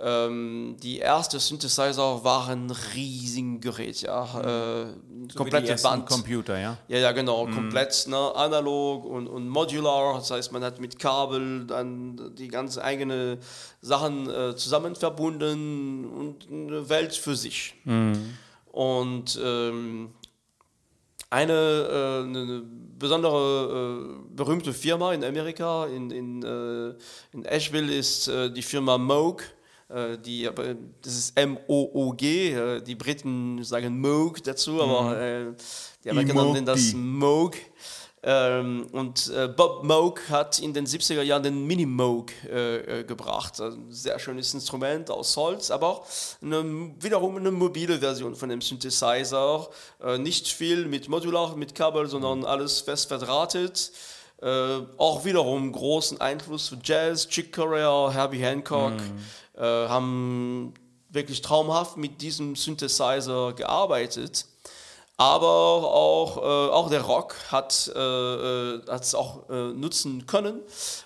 Ähm, 0.00 0.76
die 0.80 1.00
ersten 1.00 1.40
Synthesizer 1.40 2.22
waren 2.22 2.70
riesigen 2.94 3.60
Gerät, 3.60 4.00
ja. 4.02 4.22
Äh, 4.24 4.86
So 4.86 4.94
wie 5.00 5.34
komplette 5.34 5.70
ersten 5.72 5.88
Band. 5.88 6.06
Computer, 6.06 6.56
ja. 6.56 6.78
Ja, 6.86 6.98
ja, 6.98 7.10
genau, 7.12 7.46
komplett 7.46 8.06
ne, 8.06 8.16
analog 8.36 9.04
und, 9.04 9.26
und 9.26 9.48
modular. 9.48 10.14
Das 10.14 10.30
heißt, 10.30 10.52
man 10.52 10.62
hat 10.62 10.80
mit 10.80 11.00
Kabel 11.00 11.66
dann 11.66 12.32
die 12.36 12.46
ganz 12.46 12.78
eigene 12.78 13.38
Sachen 13.80 14.30
äh, 14.30 14.54
zusammen 14.54 14.94
verbunden 14.94 16.04
und 16.04 16.48
eine 16.48 16.88
Welt 16.88 17.14
für 17.16 17.34
sich. 17.34 17.74
Und 18.70 19.40
ähm, 19.42 20.10
eine, 21.30 21.52
äh, 21.52 22.22
eine 22.24 22.62
besondere 22.98 24.18
äh, 24.18 24.34
berühmte 24.34 24.72
Firma 24.72 25.12
in 25.12 25.24
Amerika, 25.24 25.86
in, 25.86 26.10
in, 26.10 26.42
äh, 26.42 26.94
in 27.32 27.44
Asheville, 27.46 27.92
ist 27.92 28.28
äh, 28.28 28.50
die 28.50 28.62
Firma 28.62 28.98
Moog. 28.98 29.42
Äh, 29.88 30.18
die, 30.18 30.48
das 31.02 31.16
ist 31.16 31.38
M-O-O-G. 31.38 32.52
Äh, 32.52 32.82
die 32.82 32.94
Briten 32.94 33.62
sagen 33.64 34.00
Moog 34.00 34.42
dazu, 34.42 34.82
aber 34.82 35.20
äh, 35.20 35.46
die 36.04 36.10
Amerikaner 36.10 36.52
nennen 36.52 36.66
das 36.66 36.92
Moog. 36.94 37.54
Ähm, 38.22 38.86
und 38.92 39.28
äh, 39.28 39.48
Bob 39.48 39.84
Moog 39.84 40.28
hat 40.28 40.58
in 40.58 40.74
den 40.74 40.86
70er 40.86 41.22
Jahren 41.22 41.42
den 41.42 41.66
Mini 41.66 41.86
Moog 41.86 42.32
äh, 42.50 43.00
äh, 43.00 43.04
gebracht. 43.04 43.60
Ein 43.60 43.90
sehr 43.90 44.18
schönes 44.18 44.54
Instrument 44.54 45.10
aus 45.10 45.36
Holz, 45.36 45.70
aber 45.70 45.88
auch 45.88 46.06
eine, 46.42 46.92
wiederum 47.00 47.36
eine 47.36 47.50
mobile 47.50 47.98
Version 47.98 48.34
von 48.34 48.48
dem 48.48 48.60
Synthesizer. 48.60 49.68
Nicht 50.18 50.48
viel 50.48 50.86
mit 50.86 51.08
Modular, 51.08 51.54
mit 51.56 51.74
Kabel, 51.74 52.08
sondern 52.08 52.44
alles 52.44 52.80
fest 52.80 53.08
verdrahtet. 53.08 53.92
Auch 54.40 55.24
wiederum 55.24 55.72
großen 55.72 56.20
Einfluss 56.20 56.68
für 56.68 56.78
Jazz, 56.82 57.28
Chick 57.28 57.52
Corea, 57.52 58.10
Herbie 58.12 58.38
Hancock 58.38 58.94
äh, 59.58 59.62
haben 59.88 60.72
wirklich 61.08 61.42
traumhaft 61.42 61.96
mit 61.96 62.20
diesem 62.20 62.54
Synthesizer 62.54 63.52
gearbeitet. 63.54 64.46
Aber 65.20 65.46
auch, 65.46 66.36
äh, 66.36 66.40
auch 66.70 66.88
der 66.88 67.02
Rock 67.02 67.34
hat 67.50 67.90
äh, 67.92 67.98
äh, 67.98 68.82
es 68.88 69.16
auch 69.16 69.50
äh, 69.50 69.72
nutzen 69.72 70.26
können. 70.26 70.60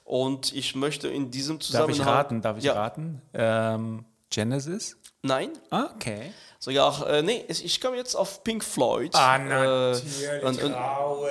Und 0.04 0.52
ich 0.52 0.75
möchte 0.75 1.09
in 1.09 1.31
diesem 1.31 1.59
Darf 1.59 1.66
Zusammenhang. 1.66 1.95
ich 1.95 2.07
raten? 2.07 2.42
Darf 2.42 2.59
ich 2.59 2.64
ja, 2.64 2.75
raten? 2.75 3.23
Ähm, 3.33 4.04
Genesis? 4.28 4.99
Nein. 5.22 5.50
Okay. 5.70 6.32
Sogar, 6.58 7.08
äh, 7.08 7.22
nee, 7.22 7.44
ich 7.48 7.64
ich 7.64 7.80
komme 7.80 7.96
jetzt 7.96 8.14
auf 8.14 8.44
Pink 8.44 8.62
Floyd. 8.62 9.10
Ah, 9.14 9.36
Äh, 9.36 9.38
natürlich. 9.40 10.42
und- 10.44 10.62
und- 10.62 10.72
Raul, 10.74 11.28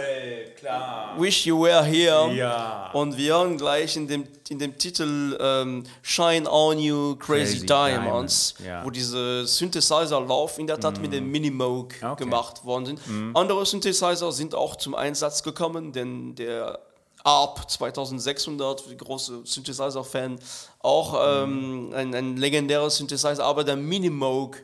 klar. 0.60 1.15
Wish 1.17 1.45
You 1.45 1.62
Were 1.63 1.83
Here. 1.86 2.31
Ja. 2.33 2.89
Und 2.93 3.15
wir 3.17 3.33
hören 3.36 3.57
gleich 3.57 3.95
in 3.95 4.07
dem, 4.10 4.27
in 4.50 4.60
dem 4.60 4.77
Titel 4.77 5.38
ähm, 5.39 5.83
Shine 6.01 6.50
On 6.51 6.77
You 6.77 7.15
Crazy, 7.15 7.60
Crazy 7.60 7.65
Diamonds, 7.65 8.55
Diamonds, 8.55 8.55
ja. 8.65 8.83
wo 8.86 8.89
diese 8.89 9.45
Synthesizer-Lauf 9.45 10.57
in 10.60 10.67
der 10.67 10.79
Tat 10.79 11.00
mit 11.01 11.13
dem 11.13 11.31
Minimoog 11.31 11.93
Okay. 12.03 12.24
gemacht 12.24 12.65
worden 12.65 12.86
sind. 12.88 13.00
Andere 13.33 13.65
Synthesizer 13.65 14.31
sind 14.33 14.53
auch 14.53 14.75
zum 14.75 14.95
Einsatz 14.95 15.43
gekommen, 15.43 15.93
denn 15.93 16.36
der 16.36 16.79
ARP 17.24 17.70
2600, 17.70 18.90
die 18.90 18.98
große 18.98 19.42
Synthesizer-Fan, 19.46 20.40
auch 20.80 21.44
ähm, 21.44 21.92
ein, 21.94 22.13
ein 22.13 22.38
legendärer 22.38 22.90
Synthesizer, 22.90 23.44
aber 23.44 23.63
der 23.63 23.75
Minimoog 23.75 24.58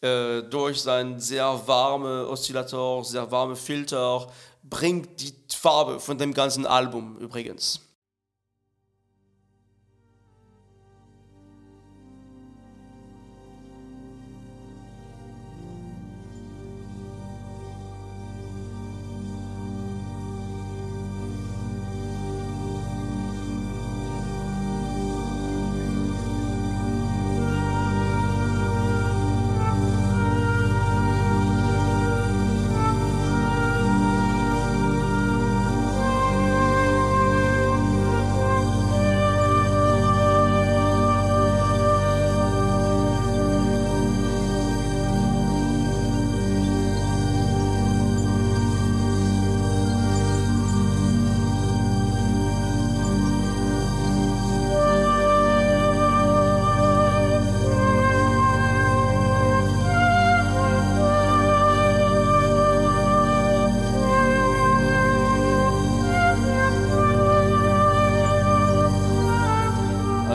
äh, 0.00 0.42
durch 0.42 0.82
sein 0.82 1.20
sehr 1.20 1.60
warme 1.66 2.28
Oszillator, 2.28 3.04
sehr 3.04 3.30
warme 3.30 3.56
Filter, 3.56 4.26
bringt 4.62 5.20
die 5.20 5.34
Farbe 5.54 6.00
von 6.00 6.18
dem 6.18 6.34
ganzen 6.34 6.66
Album 6.66 7.16
übrigens. 7.18 7.80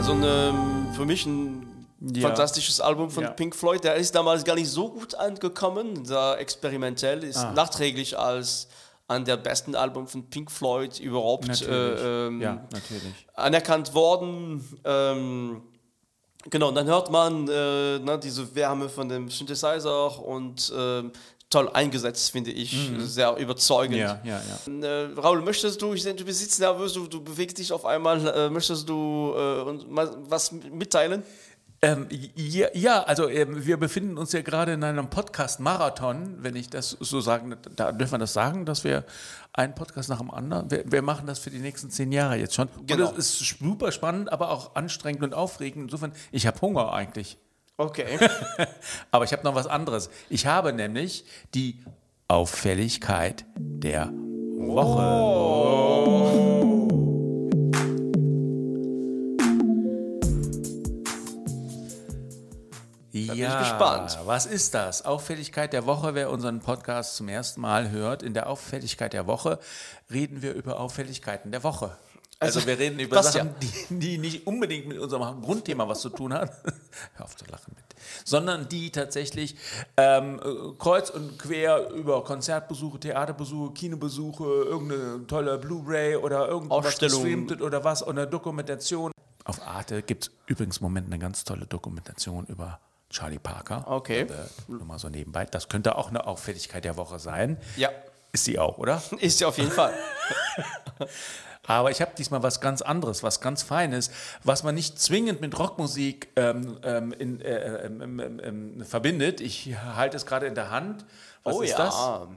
Also 0.08 0.26
ein, 0.26 0.94
für 0.94 1.06
mich 1.06 1.26
ein 1.26 1.86
Ja. 2.00 2.22
fantastisches 2.30 2.80
Album 2.80 3.12
von 3.12 3.24
Ja. 3.26 3.32
Pink 3.32 3.54
Floyd. 3.54 3.84
Der 3.84 3.96
ist 3.96 4.16
damals 4.16 4.46
gar 4.46 4.56
nicht 4.56 4.70
so 4.70 4.88
gut 4.90 5.14
angekommen, 5.16 6.06
da 6.08 6.36
experimentell 6.38 7.26
ist 7.26 7.36
Ah. 7.40 7.52
nachträglich 7.52 8.18
als 8.18 8.70
an 9.10 9.26
der 9.26 9.36
besten 9.36 9.76
Album 9.76 10.08
von 10.08 10.30
Pink 10.30 10.50
Floyd 10.50 10.98
überhaupt 11.02 11.48
Natürlich. 11.50 12.02
äh, 12.02 12.28
ähm, 12.28 12.42
ja, 12.42 12.66
anerkannt 13.34 13.94
worden. 13.94 14.80
Ähm, 14.86 15.62
genau, 16.50 16.72
dann 16.72 16.88
hört 16.88 17.12
man 17.12 17.46
äh, 17.50 18.00
ne, 18.00 18.18
diese 18.18 18.56
Wärme 18.56 18.88
von 18.88 19.10
dem 19.10 19.30
Synthesizer 19.30 20.24
und 20.26 20.72
ähm, 20.74 21.12
toll 21.50 21.70
eingesetzt, 21.70 22.32
finde 22.32 22.52
ich. 22.52 22.78
Sehr 23.00 23.36
überzeugend. 23.38 23.98
Mhm. 23.98 24.02
Ja, 24.02 24.22
ja, 24.24 24.42
ja. 24.68 24.88
Äh, 24.88 25.14
Raul, 25.14 25.42
möchtest 25.42 25.82
du, 25.82 25.94
ich 25.94 26.04
sehe, 26.04 26.14
du 26.14 26.26
bist 26.26 26.60
nervös, 26.60 26.94
du, 26.94 27.08
du 27.08 27.24
bewegst 27.24 27.58
dich 27.58 27.72
auf 27.72 27.86
einmal, 27.86 28.26
äh, 28.28 28.50
möchtest 28.50 28.88
du 28.90 29.34
äh, 29.36 29.62
uns 29.62 29.86
mal 29.88 30.12
was 30.30 30.52
mitteilen? 30.52 31.24
Ähm, 31.80 32.08
ja, 32.10 32.68
ja, 32.74 33.04
also 33.04 33.30
ähm, 33.30 33.64
wir 33.66 33.78
befinden 33.78 34.18
uns 34.18 34.32
ja 34.32 34.42
gerade 34.42 34.74
in 34.74 34.84
einem 34.84 35.12
Podcast-Marathon, 35.12 36.38
wenn 36.40 36.56
ich 36.56 36.72
das 36.72 36.98
so 37.00 37.22
sagen, 37.22 37.56
da 37.76 37.92
dürfen 37.92 38.14
wir 38.14 38.18
das 38.18 38.34
sagen, 38.34 38.66
dass 38.66 38.84
wir 38.84 39.06
einen 39.54 39.76
Podcast 39.76 40.10
nach 40.10 40.18
dem 40.18 40.32
anderen, 40.32 40.72
wir, 40.72 40.92
wir 40.92 41.04
machen 41.04 41.28
das 41.28 41.38
für 41.38 41.52
die 41.52 41.60
nächsten 41.60 41.92
zehn 41.92 42.12
Jahre 42.12 42.38
jetzt 42.38 42.56
schon. 42.56 42.68
Genau. 42.88 43.10
Und 43.10 43.18
es 43.20 43.40
ist 43.42 43.60
super 43.60 43.92
spannend, 43.92 44.32
aber 44.32 44.50
auch 44.50 44.76
anstrengend 44.76 45.22
und 45.22 45.36
aufregend. 45.36 45.84
Insofern, 45.84 46.14
ich 46.32 46.48
habe 46.48 46.60
Hunger 46.62 46.94
eigentlich. 46.94 47.38
Okay. 47.78 48.18
Aber 49.12 49.24
ich 49.24 49.32
habe 49.32 49.44
noch 49.44 49.54
was 49.54 49.68
anderes. 49.68 50.10
Ich 50.30 50.48
habe 50.48 50.74
nämlich 50.74 51.26
die 51.54 51.80
Auffälligkeit 52.28 53.46
der 53.56 54.12
Woche. 54.58 55.78
Ja, 63.12 63.34
bin 63.34 63.44
ich 63.44 63.60
gespannt. 63.60 64.20
was 64.26 64.46
ist 64.48 64.74
das? 64.74 65.06
Auffälligkeit 65.06 65.74
der 65.74 65.86
Woche, 65.86 66.16
wer 66.16 66.32
unseren 66.32 66.60
Podcast 66.62 67.16
zum 67.16 67.30
ersten 67.30 67.62
Mal 67.62 67.92
hört. 67.92 68.24
In 68.24 68.34
der 68.34 68.50
Auffälligkeit 68.50 69.14
der 69.14 69.28
Woche 69.28 69.60
reden 70.12 70.42
wir 70.42 70.54
über 70.54 70.80
Auffälligkeiten 70.80 71.52
der 71.52 71.64
Woche. 71.64 71.96
Also, 72.40 72.60
Also, 72.60 72.68
wir 72.68 72.78
reden 72.78 73.00
über 73.00 73.24
Sachen, 73.24 73.56
die, 73.62 74.00
die 74.00 74.18
nicht 74.20 74.46
unbedingt 74.46 74.88
mit 74.88 75.00
unserem 75.00 75.42
Grundthema 75.42 75.88
was 75.88 76.02
zu 76.02 76.10
tun 76.10 76.34
haben. 76.34 76.52
Hör 77.16 77.26
auf 77.26 77.36
zu 77.36 77.46
lachen 77.46 77.74
mit. 77.76 77.84
Sondern 78.26 78.70
die 78.70 78.92
tatsächlich 78.92 79.56
ähm, 79.98 80.40
äh, 80.44 80.74
kreuz 80.78 81.10
und 81.10 81.40
quer 81.40 81.90
über 81.90 82.24
Konzertbesuche, 82.24 83.00
Theaterbesuche, 83.00 83.74
Kinobesuche, 83.74 84.44
irgendeine 84.44 85.26
tolle 85.26 85.58
Blu-ray 85.58 86.16
oder 86.18 86.48
irgendwas 86.48 87.00
gestreamt 87.00 87.60
oder 87.62 87.84
was, 87.84 88.04
oder 88.04 88.22
eine 88.22 88.28
Dokumentation. 88.28 89.12
Auf 89.44 89.66
Arte 89.66 90.04
gibt 90.04 90.26
es 90.26 90.32
übrigens 90.46 90.78
im 90.78 90.84
Moment 90.84 91.08
eine 91.08 91.18
ganz 91.20 91.44
tolle 91.44 91.66
Dokumentation 91.66 92.46
über 92.48 92.80
Charlie 93.10 93.40
Parker. 93.40 93.86
Okay. 93.88 94.22
Äh, 94.22 94.28
nur 94.68 94.86
mal 94.86 95.00
so 95.00 95.10
nebenbei. 95.10 95.46
Das 95.46 95.70
könnte 95.70 95.98
auch 95.98 96.10
eine 96.10 96.28
Auffälligkeit 96.28 96.84
der 96.84 96.98
Woche 96.98 97.18
sein. 97.20 97.58
ja, 97.78 97.90
Ist 98.32 98.46
sie 98.46 98.60
auch, 98.60 98.78
oder? 98.78 99.02
ist 99.20 99.40
ja 99.40 99.48
auf 99.48 99.58
jeden 99.58 99.72
Fall. 99.72 99.94
Aber 101.68 101.92
ich 101.92 102.02
habe 102.02 102.12
diesmal 102.18 102.42
was 102.42 102.62
ganz 102.62 102.82
anderes, 102.82 103.22
was 103.22 103.42
ganz 103.42 103.62
Feines, 103.62 104.10
was 104.44 104.64
man 104.64 104.74
nicht 104.74 105.00
zwingend 105.00 105.42
mit 105.42 105.58
Rockmusik 105.60 106.30
ähm, 106.36 106.80
ähm, 106.82 107.12
in, 107.12 107.42
äh, 107.42 107.86
ähm, 107.86 108.02
ähm, 108.02 108.20
ähm, 108.20 108.40
ähm, 108.42 108.86
verbindet. 108.86 109.42
Ich 109.42 109.76
halte 109.78 110.18
es 110.18 110.26
gerade 110.26 110.48
in 110.48 110.56
der 110.56 110.72
Hand. 110.72 111.06
Was 111.44 111.56
oh 111.56 111.62
ist 111.62 111.72
ja. 111.72 111.78
das? 111.78 112.28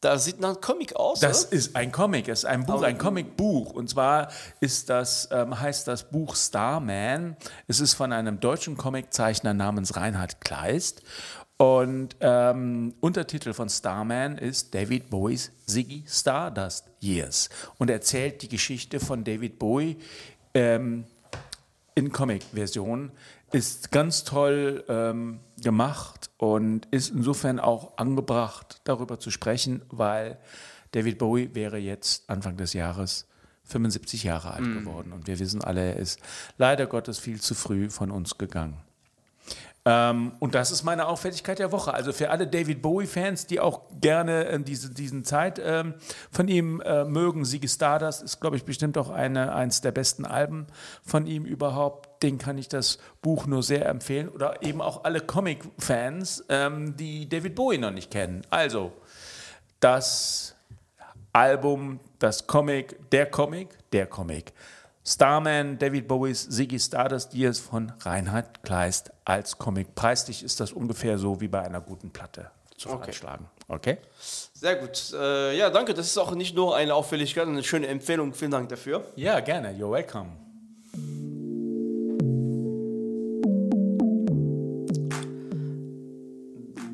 Da 0.00 0.18
sieht 0.18 0.38
nach 0.38 0.50
einem 0.50 0.60
Comic 0.60 0.96
aus. 0.96 1.20
Das 1.20 1.46
oder? 1.46 1.54
ist 1.54 1.76
ein 1.76 1.90
Comic, 1.90 2.28
es 2.28 2.40
ist 2.40 2.44
ein 2.44 2.66
Buch, 2.66 2.82
ein 2.82 2.98
Comicbuch. 2.98 3.72
Und 3.72 3.88
zwar 3.88 4.28
ist 4.60 4.90
das, 4.90 5.28
ähm, 5.32 5.58
heißt 5.58 5.88
das 5.88 6.10
Buch 6.10 6.36
Starman. 6.36 7.36
Es 7.68 7.80
ist 7.80 7.94
von 7.94 8.12
einem 8.12 8.38
deutschen 8.38 8.76
Comiczeichner 8.76 9.54
namens 9.54 9.96
Reinhard 9.96 10.42
Kleist. 10.42 11.02
Und 11.56 12.16
ähm, 12.20 12.94
Untertitel 13.00 13.52
von 13.52 13.68
Starman 13.68 14.38
ist 14.38 14.74
David 14.74 15.08
Bowies 15.08 15.52
Ziggy 15.66 16.04
Stardust 16.06 16.90
Years 17.00 17.48
und 17.78 17.90
erzählt 17.90 18.42
die 18.42 18.48
Geschichte 18.48 18.98
von 18.98 19.22
David 19.22 19.58
Bowie 19.60 19.96
ähm, 20.52 21.04
in 21.94 22.10
Comic-Version. 22.10 23.12
Ist 23.52 23.92
ganz 23.92 24.24
toll 24.24 24.82
ähm, 24.88 25.38
gemacht 25.62 26.28
und 26.38 26.86
ist 26.90 27.10
insofern 27.10 27.60
auch 27.60 27.98
angebracht, 27.98 28.80
darüber 28.82 29.20
zu 29.20 29.30
sprechen, 29.30 29.82
weil 29.90 30.38
David 30.90 31.18
Bowie 31.18 31.54
wäre 31.54 31.78
jetzt 31.78 32.28
Anfang 32.28 32.56
des 32.56 32.72
Jahres 32.72 33.28
75 33.62 34.24
Jahre 34.24 34.54
alt 34.54 34.64
geworden. 34.64 35.12
Und 35.12 35.28
wir 35.28 35.38
wissen 35.38 35.62
alle, 35.62 35.92
er 35.92 35.96
ist 35.96 36.18
leider 36.58 36.86
Gottes 36.86 37.20
viel 37.20 37.40
zu 37.40 37.54
früh 37.54 37.90
von 37.90 38.10
uns 38.10 38.38
gegangen. 38.38 38.76
Ähm, 39.86 40.32
und 40.38 40.54
das 40.54 40.70
ist 40.70 40.82
meine 40.82 41.06
Auffälligkeit 41.06 41.58
der 41.58 41.70
Woche. 41.70 41.92
Also 41.92 42.12
für 42.12 42.30
alle 42.30 42.46
David 42.46 42.80
Bowie-Fans, 42.80 43.46
die 43.46 43.60
auch 43.60 43.82
gerne 44.00 44.46
äh, 44.46 44.60
diese 44.60 44.90
diesen 44.90 45.24
Zeit 45.24 45.60
ähm, 45.62 45.94
von 46.30 46.48
ihm 46.48 46.80
äh, 46.80 47.04
mögen, 47.04 47.44
Ziggy 47.44 47.68
Stardust 47.68 48.22
ist, 48.22 48.40
glaube 48.40 48.56
ich, 48.56 48.64
bestimmt 48.64 48.96
auch 48.96 49.10
eine, 49.10 49.54
eins 49.54 49.82
der 49.82 49.92
besten 49.92 50.24
Alben 50.24 50.66
von 51.04 51.26
ihm 51.26 51.44
überhaupt. 51.44 52.22
Den 52.22 52.38
kann 52.38 52.56
ich 52.56 52.68
das 52.68 52.98
Buch 53.20 53.46
nur 53.46 53.62
sehr 53.62 53.86
empfehlen. 53.86 54.30
Oder 54.30 54.62
eben 54.62 54.80
auch 54.80 55.04
alle 55.04 55.20
Comic-Fans, 55.20 56.44
ähm, 56.48 56.96
die 56.96 57.28
David 57.28 57.54
Bowie 57.54 57.76
noch 57.76 57.90
nicht 57.90 58.10
kennen. 58.10 58.40
Also, 58.48 58.92
das 59.80 60.54
Album, 61.34 62.00
das 62.20 62.46
Comic, 62.46 63.10
der 63.10 63.26
Comic, 63.26 63.68
der 63.92 64.06
Comic. 64.06 64.54
Starman, 65.06 65.78
David 65.78 66.08
Bowies 66.08 66.48
Ziggy 66.48 66.78
Stardust 66.80 67.34
Years 67.34 67.58
von 67.58 67.92
Reinhard 68.00 68.62
Kleist 68.62 69.12
als 69.24 69.58
Comic. 69.58 69.94
Preislich 69.94 70.42
ist 70.42 70.60
das 70.60 70.72
ungefähr 70.72 71.18
so 71.18 71.40
wie 71.42 71.48
bei 71.48 71.60
einer 71.60 71.80
guten 71.82 72.10
Platte 72.10 72.50
zu 72.78 72.88
Okay. 72.88 72.98
veranschlagen. 72.98 73.46
Okay? 73.68 73.98
Sehr 74.54 74.76
gut. 74.76 75.12
Äh, 75.12 75.56
ja, 75.58 75.68
danke. 75.70 75.92
Das 75.92 76.06
ist 76.06 76.16
auch 76.16 76.34
nicht 76.34 76.56
nur 76.56 76.74
eine 76.74 76.94
Auffälligkeit, 76.94 77.46
eine 77.46 77.62
schöne 77.62 77.86
Empfehlung. 77.86 78.32
Vielen 78.32 78.50
Dank 78.50 78.70
dafür. 78.70 79.04
Ja, 79.16 79.40
gerne. 79.40 79.70
You're 79.72 79.90
welcome. 79.92 80.30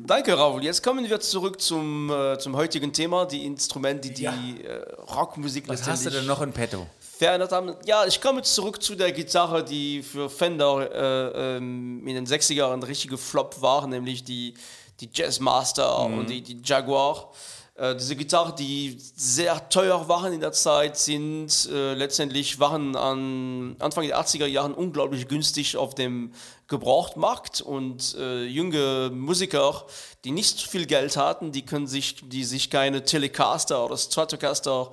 Danke, 0.05 0.37
Raoul. 0.37 0.63
Jetzt 0.63 0.83
kommen 0.83 1.09
wir 1.09 1.19
zurück 1.21 1.61
zum, 1.61 2.09
äh, 2.11 2.37
zum 2.37 2.55
heutigen 2.57 2.91
Thema, 2.91 3.25
die 3.25 3.45
Instrumente, 3.45 4.09
die 4.09 4.13
die 4.13 4.23
Ja. 4.23 4.33
äh, 4.33 4.91
Rockmusik 5.15 5.69
Was 5.69 5.87
hast 5.87 6.05
du 6.05 6.09
denn 6.09 6.25
noch 6.25 6.41
in 6.41 6.51
petto? 6.51 6.85
Verändert 7.21 7.51
haben. 7.51 7.75
Ja, 7.85 8.07
ich 8.07 8.19
komme 8.19 8.41
zurück 8.41 8.81
zu 8.81 8.95
der 8.95 9.11
Gitarre, 9.11 9.63
die 9.63 10.01
für 10.01 10.27
Fender 10.27 10.89
äh, 10.91 11.57
ähm, 11.57 12.01
in 12.07 12.15
den 12.15 12.25
60er 12.25 12.53
Jahren 12.53 12.79
ein 12.79 12.83
richtiger 12.83 13.19
Flop 13.19 13.61
war, 13.61 13.85
nämlich 13.85 14.23
die, 14.23 14.55
die 14.99 15.09
Jazzmaster 15.13 15.99
und 15.99 16.31
die, 16.31 16.41
die 16.41 16.59
Jaguar. 16.63 17.31
Äh, 17.75 17.95
diese 17.95 18.15
Gitarren, 18.15 18.55
die 18.55 18.97
sehr 19.15 19.69
teuer 19.69 20.07
waren 20.07 20.33
in 20.33 20.39
der 20.39 20.51
Zeit, 20.51 20.97
sind 20.97 21.69
äh, 21.71 21.93
letztendlich 21.93 22.59
waren 22.59 22.95
an 22.95 23.75
Anfang 23.77 24.07
der 24.07 24.19
80er 24.19 24.47
Jahren 24.47 24.73
unglaublich 24.73 25.27
günstig 25.27 25.77
auf 25.77 25.93
dem 25.93 26.33
Gebrauchtmarkt 26.67 27.61
und 27.61 28.15
äh, 28.17 28.45
junge 28.45 29.11
Musiker, 29.13 29.85
die 30.23 30.31
nicht 30.31 30.61
viel 30.61 30.87
Geld 30.87 31.17
hatten, 31.17 31.51
die 31.51 31.65
können 31.67 31.85
sich, 31.85 32.27
die 32.27 32.45
sich 32.45 32.71
keine 32.71 33.03
Telecaster 33.03 33.85
oder 33.85 33.95
Stratocaster 33.95 34.89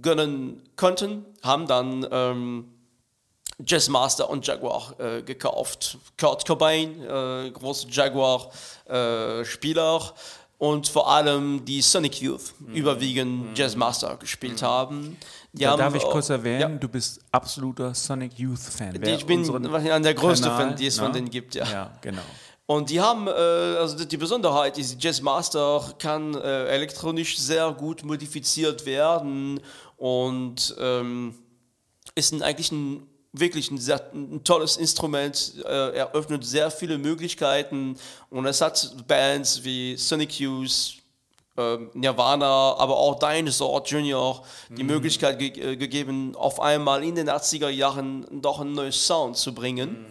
gönnen 0.00 0.62
konnten, 0.76 1.24
haben 1.42 1.66
dann 1.66 2.06
ähm, 2.10 2.68
Jazzmaster 3.64 4.28
und 4.30 4.46
Jaguar 4.46 4.94
äh, 4.98 5.22
gekauft. 5.22 5.98
Kurt 6.18 6.46
Cobain, 6.46 7.00
äh, 7.02 7.50
großer 7.50 7.88
Jaguar-Spieler 7.90 10.14
und 10.58 10.88
vor 10.88 11.10
allem 11.10 11.64
die 11.64 11.82
Sonic 11.82 12.20
Youth 12.20 12.54
überwiegend 12.72 13.56
Jazzmaster 13.58 14.16
gespielt 14.16 14.62
haben. 14.62 15.16
Die 15.52 15.64
Da 15.64 15.72
haben 15.72 15.78
darf 15.80 15.94
ich 15.94 16.02
kurz 16.02 16.30
erwähnen, 16.30 16.60
Ja. 16.60 16.68
du 16.68 16.88
bist 16.88 17.20
absoluter 17.30 17.94
Sonic 17.94 18.38
Youth 18.38 18.58
Fan. 18.60 18.94
Wer 18.98 19.14
ich 19.14 19.26
bin 19.26 19.44
einer 19.74 20.00
der 20.00 20.14
größten 20.14 20.48
Kanal, 20.48 20.68
Fan, 20.68 20.76
die 20.76 20.86
es 20.86 20.98
von 20.98 21.08
ne? 21.08 21.14
denen 21.14 21.30
gibt, 21.30 21.54
ja. 21.56 21.70
Ja, 21.70 21.90
genau. 22.00 22.22
Und 22.66 22.90
die 22.90 23.00
haben, 23.00 23.26
äh, 23.26 23.30
also 23.30 24.04
die- 24.04 24.16
Besonderheit 24.16 24.78
ist, 24.78 25.02
Jazzmaster 25.02 25.94
kann 25.98 26.34
äh, 26.34 26.66
elektronisch 26.68 27.38
sehr 27.38 27.70
gut 27.72 28.04
modifiziert 28.04 28.86
werden 28.86 29.60
und 29.96 30.74
ähm, 30.78 31.34
ist 32.14 32.32
ein, 32.32 32.42
eigentlich 32.42 32.72
ein 32.72 33.06
wirklich 33.32 33.70
ein, 33.70 33.78
sehr, 33.78 34.10
ein 34.12 34.44
tolles 34.44 34.76
Instrument, 34.76 35.54
äh, 35.64 35.96
eröffnet 35.96 36.44
sehr 36.44 36.70
viele 36.70 36.98
Möglichkeiten 36.98 37.96
und 38.30 38.46
es 38.46 38.60
hat 38.60 38.94
Bands 39.08 39.64
wie 39.64 39.96
Sonic 39.96 40.38
Youth, 40.38 40.96
ähm, 41.56 41.90
Nirvana, 41.94 42.76
aber 42.76 42.96
auch 42.96 43.18
Dinosaur 43.18 43.82
Jr. 43.84 44.42
die 44.70 44.84
Möglichkeit 44.84 45.38
ge 45.38 45.48
äh, 45.48 45.76
gegeben, 45.76 46.34
auf 46.36 46.60
einmal 46.60 47.02
in 47.04 47.14
den 47.14 47.28
80er 47.28 47.68
Jahren 47.68 48.26
doch 48.42 48.60
einen 48.60 48.72
neuen 48.72 48.92
Sound 48.92 49.36
zu 49.36 49.54
bringen. 49.54 50.06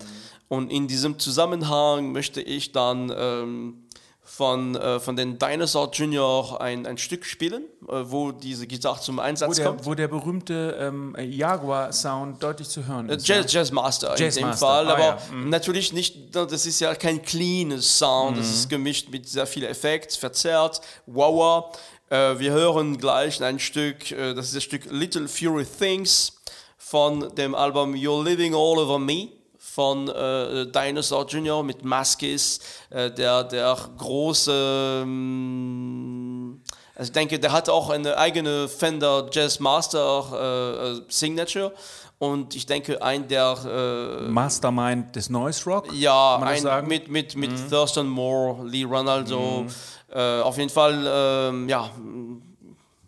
Und 0.51 0.69
in 0.69 0.89
diesem 0.89 1.17
Zusammenhang 1.17 2.11
möchte 2.11 2.41
ich 2.41 2.73
dann 2.73 3.09
ähm, 3.15 3.87
von, 4.21 4.75
äh, 4.75 4.99
von 4.99 5.15
den 5.15 5.39
Dinosaur 5.39 5.91
Jr. 5.93 6.59
ein, 6.59 6.85
ein 6.85 6.97
Stück 6.97 7.23
spielen, 7.23 7.63
äh, 7.87 8.01
wo 8.03 8.33
diese 8.33 8.67
Gitarre 8.67 8.99
zum 8.99 9.15
Wo 9.15 9.21
Einsatz 9.21 9.55
der, 9.55 9.67
kommt. 9.67 9.85
wo 9.85 9.95
der 9.95 10.09
berühmte 10.09 10.75
ähm, 10.77 11.15
Jaguar-Sound 11.17 12.43
deutlich 12.43 12.67
zu 12.67 12.85
hören 12.85 13.07
ist. 13.07 13.29
Äh, 13.29 13.33
Jazz, 13.33 13.53
Jazzmaster 13.53 14.09
in 14.09 14.15
dem 14.17 14.25
Jazzmaster, 14.25 14.65
Fall, 14.67 14.87
ah 14.89 14.93
aber 14.93 15.03
ja, 15.03 15.19
natürlich 15.45 15.93
nicht, 15.93 16.35
das 16.35 16.65
ist 16.65 16.81
ja 16.81 16.95
kein 16.95 17.21
cleanes 17.21 17.97
Sound, 17.97 18.37
das 18.37 18.49
ist 18.49 18.69
gemischt 18.69 19.07
mit 19.09 19.29
sehr 19.29 19.47
viel 19.47 19.63
Effekt, 19.63 20.11
verzerrt, 20.17 20.81
wow. 21.05 21.73
Äh, 22.09 22.39
wir 22.39 22.51
hören 22.51 22.97
gleich 22.97 23.41
ein 23.41 23.57
Stück, 23.57 24.11
äh, 24.11 24.33
das 24.33 24.47
ist 24.47 24.55
das 24.57 24.63
Stück 24.63 24.91
Little 24.91 25.29
Fury 25.29 25.63
Things 25.65 26.41
von 26.77 27.33
dem 27.35 27.55
Album 27.55 27.93
You're 27.93 28.21
Living 28.21 28.53
All 28.53 28.79
Over 28.79 28.99
Me 28.99 29.29
von 29.73 30.10
äh, 30.10 30.67
Dinosaur 30.67 31.25
Jr. 31.27 31.63
mit 31.63 31.84
Maskis, 31.86 32.60
äh, 32.89 33.10
der, 33.12 33.43
der 33.45 33.77
große 33.97 35.03
ähm, 35.03 36.62
also 36.95 37.10
ich 37.10 37.13
denke, 37.13 37.39
der 37.39 37.51
hat 37.51 37.69
auch 37.69 37.89
eine 37.89 38.17
eigene 38.17 38.67
Fender 38.67 39.27
Jazzmaster 39.31 40.25
äh, 40.34 40.97
äh, 40.97 41.01
Signature 41.07 41.73
und 42.19 42.55
ich 42.55 42.65
denke, 42.65 43.01
ein 43.01 43.27
der 43.27 43.57
äh, 43.65 44.29
Mastermind 44.29 45.15
des 45.15 45.29
Noise 45.29 45.65
Rock. 45.65 45.91
ja, 45.93 46.38
ein, 46.38 46.62
sagen? 46.62 46.86
Mhm. 46.86 46.89
mit, 46.89 47.10
mit, 47.10 47.36
mit 47.36 47.69
Thurston 47.69 48.07
Moore, 48.07 48.67
Lee 48.67 48.84
Ronaldo, 48.84 49.65
äh, 50.13 50.41
auf 50.41 50.57
jeden 50.57 50.69
Fall, 50.69 51.03
ähm, 51.07 51.69
ja, 51.69 51.89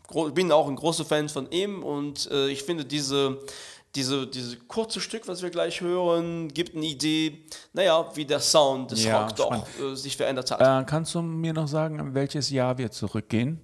ich 0.10 0.34
bin 0.34 0.52
auch 0.52 0.68
ein 0.68 0.76
großer 0.76 1.06
Fan 1.06 1.30
von 1.30 1.52
ihm 1.52 1.84
und 1.84 2.32
äh, 2.32 2.48
ich 2.48 2.64
finde 2.64 2.86
diese, 2.86 3.38
diese, 3.96 4.26
diese 4.28 4.58
kurze 4.58 5.00
Stück, 5.00 5.28
was 5.28 5.42
wir 5.42 5.50
gleich 5.50 5.82
hören, 5.82 6.48
gibt 6.48 6.76
eine 6.76 6.86
Idee, 6.86 7.46
naja, 7.74 8.10
wie 8.16 8.26
der 8.26 8.40
Sound 8.40 8.92
des 8.92 9.04
Ja, 9.04 9.24
Rock 9.26 9.36
doch 9.36 9.68
äh, 9.80 9.96
sich 9.96 10.18
verändert 10.18 10.50
hat. 10.52 10.62
Äh, 10.62 10.86
kannst 10.86 11.14
du 11.14 11.22
mir 11.22 11.54
noch 11.54 11.68
sagen, 11.68 12.00
in 12.00 12.14
welches 12.16 12.50
Jahr 12.50 12.78
wir 12.78 12.90
zurückgehen? 12.92 13.62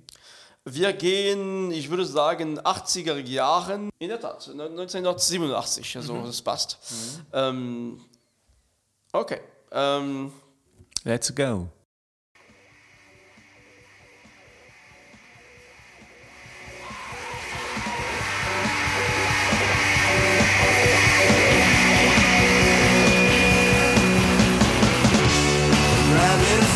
Wir 0.65 0.93
gehen, 0.93 1.71
ich 1.71 1.89
würde 1.89 2.05
sagen, 2.05 2.59
80er 2.59 3.17
Jahren. 3.25 3.89
In 3.97 4.09
der 4.09 4.19
Tat, 4.19 4.47
ne- 4.53 4.65
1987, 4.65 5.97
also 5.97 6.21
das 6.23 6.41
passt. 6.41 6.77
Ähm, 7.33 7.99
okay. 9.11 9.39
Ähm, 9.71 10.31
Let's 11.03 11.33
go. 11.33 11.69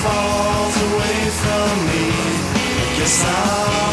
Falls 0.01 0.75
away 0.87 1.19
from 1.41 1.71
me. 1.89 2.03
I 2.85 2.97
guess 2.97 3.25
I'll 3.25 3.92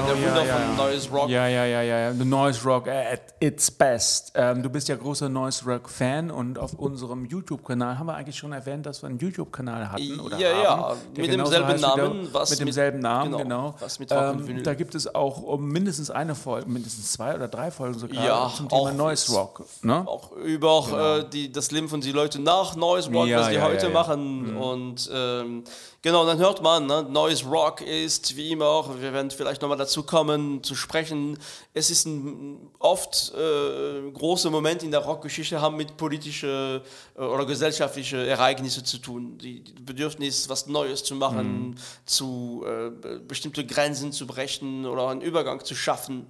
To 0.00 0.06
think 0.14 0.24
what's 0.24 0.34
Ja, 0.36 0.44
der 0.44 0.46
Wunder 0.46 0.54
von 0.76 0.76
Noise 0.76 1.10
Rock. 1.10 1.28
Ja, 1.30 1.46
ja, 1.48 1.64
ja, 1.64 1.82
ja. 1.82 2.12
The 2.12 2.24
Noise 2.24 2.64
Rock 2.64 2.88
at 2.88 3.20
its 3.40 3.70
best. 3.70 4.32
Ähm, 4.34 4.62
du 4.62 4.68
bist 4.70 4.88
ja 4.88 4.96
großer 4.96 5.28
Noise 5.28 5.64
Rock 5.66 5.88
Fan 5.88 6.30
und 6.30 6.58
auf 6.58 6.74
unserem 6.74 7.24
YouTube-Kanal 7.26 7.98
haben 7.98 8.06
wir 8.06 8.14
eigentlich 8.14 8.36
schon 8.36 8.52
erwähnt, 8.52 8.86
dass 8.86 9.02
wir 9.02 9.08
einen 9.08 9.18
YouTube-Kanal 9.18 9.90
hatten 9.92 10.20
oder 10.20 10.38
Ja, 10.38 10.50
ja, 10.62 10.76
haben, 10.76 10.98
der 11.16 11.24
mit 11.24 11.32
demselben 11.32 11.68
der- 11.68 11.78
Namen, 11.96 12.28
was 12.32 12.50
mit 12.50 12.58
mit- 12.60 12.68
demselben 12.68 12.98
Namen, 13.00 13.32
genau, 13.32 13.42
genau. 13.42 13.74
was 13.80 13.98
mit 13.98 14.10
Rock 14.12 14.18
und 14.34 14.40
ähm, 14.40 14.46
Vinyl. 14.48 14.62
da 14.62 14.74
gibt 14.74 14.94
es 14.94 15.14
auch 15.14 15.42
um 15.42 15.66
mindestens 15.68 16.10
eine 16.10 16.34
Folge, 16.34 16.68
mindestens 16.68 17.12
zwei 17.12 17.34
oder 17.34 17.48
drei 17.48 17.70
Folgen 17.70 17.98
sogar 17.98 18.24
Ja, 18.24 18.52
zum 18.54 18.68
Thema 18.68 18.80
auch 18.80 18.92
Noise 18.92 19.26
jetzt- 19.26 19.36
Rock. 19.36 19.64
Ne? 19.82 20.02
auch 20.06 20.32
über 20.32 21.20
äh, 21.20 21.30
die, 21.30 21.52
das 21.52 21.70
Leben 21.70 21.88
von 21.88 22.00
den 22.00 22.14
Leuten 22.14 22.42
nach 22.42 22.76
Noise 22.76 23.10
Rock, 23.12 23.26
Ja, 23.28 23.40
was 23.40 23.48
die 23.48 23.54
ja, 23.54 23.62
heute 23.62 23.86
ja, 23.86 23.92
ja. 23.92 23.94
machen. 23.94 24.56
Und 24.56 25.10
ähm, 25.12 25.64
genau, 26.04 26.24
dann 26.26 26.38
hört 26.38 26.62
man, 26.62 26.86
ne, 26.86 27.02
Noise 27.02 27.46
Rock 27.46 27.80
ist 27.80 28.36
wie 28.36 28.52
immer, 28.52 28.66
auch, 28.66 29.00
wir 29.00 29.12
werden 29.12 29.30
vielleicht 29.30 29.62
nochmal 29.62 29.78
dazu 29.78 30.02
kommen, 30.02 30.62
zu 30.62 30.74
sprechen. 30.74 31.38
Es 31.72 31.90
ist 31.90 32.04
ein 32.06 32.70
oft 32.78 33.32
äh, 33.34 34.10
große 34.12 34.50
Moment 34.50 34.82
in 34.82 34.90
der 34.90 35.00
Rockgeschichte, 35.00 35.60
haben 35.60 35.76
mit 35.76 35.96
politische 35.96 36.82
äh, 37.16 37.20
oder 37.20 37.46
gesellschaftliche 37.46 38.24
Ereignisse 38.26 38.84
zu 38.84 38.98
tun. 38.98 39.38
Die, 39.38 39.64
die 39.64 39.72
Bedürfnis, 39.82 40.48
was 40.48 40.66
Neues 40.66 41.02
zu 41.02 41.14
machen, 41.14 41.76
zu 42.04 42.62
äh, 42.66 42.90
be- 42.90 43.20
bestimmte 43.20 43.64
Grenzen 43.66 44.12
zu 44.12 44.26
brechen 44.26 44.84
oder 44.86 45.08
einen 45.08 45.22
Übergang 45.22 45.64
zu 45.64 45.74
schaffen. 45.74 46.26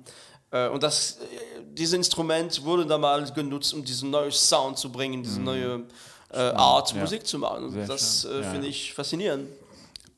Äh, 0.52 0.68
Und 0.68 0.84
das, 0.84 1.18
äh, 1.18 1.62
dieses 1.72 1.94
Instrument 1.94 2.64
wurde 2.64 2.86
damals 2.86 3.34
genutzt, 3.34 3.74
um 3.74 3.84
diesen 3.84 4.10
neuen 4.10 4.30
Sound 4.30 4.78
zu 4.78 4.90
bringen, 4.92 5.22
diese 5.24 5.40
neue 5.40 5.82
äh, 6.30 6.38
Art, 6.38 6.92
ja. 6.94 7.00
Musik 7.00 7.26
zu 7.26 7.38
machen. 7.38 7.72
Sehr 7.72 7.86
das 7.86 8.24
äh, 8.24 8.40
Ja, 8.40 8.50
finde 8.50 8.66
ja. 8.66 8.70
ich 8.70 8.94
faszinierend. 8.94 9.48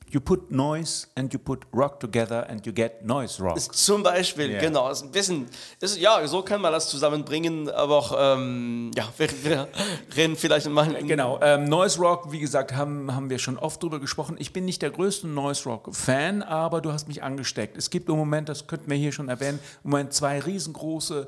You 0.09 0.21
put 0.21 0.49
noise 0.51 1.07
and 1.15 1.33
you 1.33 1.39
put 1.39 1.65
rock 1.73 1.99
together 1.99 2.45
and 2.49 2.65
you 2.65 2.71
get 2.71 3.03
noise 3.03 3.43
rock. 3.43 3.57
Ist 3.57 3.73
Zum 3.73 4.03
Beispiel, 4.03 4.51
Ja. 4.51 4.59
genau. 4.61 4.89
Ist 4.89 5.03
ein 5.03 5.11
bisschen, 5.11 5.47
ist, 5.81 5.97
ja, 5.97 6.25
so 6.27 6.41
kann 6.43 6.61
man 6.61 6.71
das 6.71 6.87
zusammenbringen, 6.89 7.69
aber 7.69 7.97
auch, 7.97 8.15
ähm, 8.17 8.91
ja, 8.95 9.05
wir, 9.17 9.27
wir 9.43 9.67
reden 10.15 10.37
vielleicht 10.37 10.69
mal. 10.69 10.93
Genau, 11.03 11.39
ähm, 11.41 11.65
Noise 11.65 11.99
Rock, 11.99 12.31
wie 12.31 12.39
gesagt, 12.39 12.73
haben, 12.73 13.13
haben 13.13 13.29
wir 13.29 13.37
schon 13.37 13.57
oft 13.57 13.83
drüber 13.83 13.99
gesprochen. 13.99 14.37
Ich 14.39 14.53
bin 14.53 14.63
nicht 14.63 14.81
der 14.81 14.91
größte 14.91 15.27
Noise 15.27 15.65
Rock-Fan, 15.69 16.41
aber 16.41 16.79
du 16.79 16.93
hast 16.93 17.09
mich 17.09 17.21
angesteckt. 17.21 17.75
Es 17.75 17.89
gibt 17.89 18.07
im 18.07 18.15
Moment, 18.15 18.47
das 18.47 18.65
könnten 18.67 18.89
wir 18.89 18.97
hier 18.97 19.11
schon 19.11 19.27
erwähnen, 19.27 19.59
im 19.83 19.89
Moment 19.89 20.13
zwei 20.13 20.39
riesengroße 20.39 21.27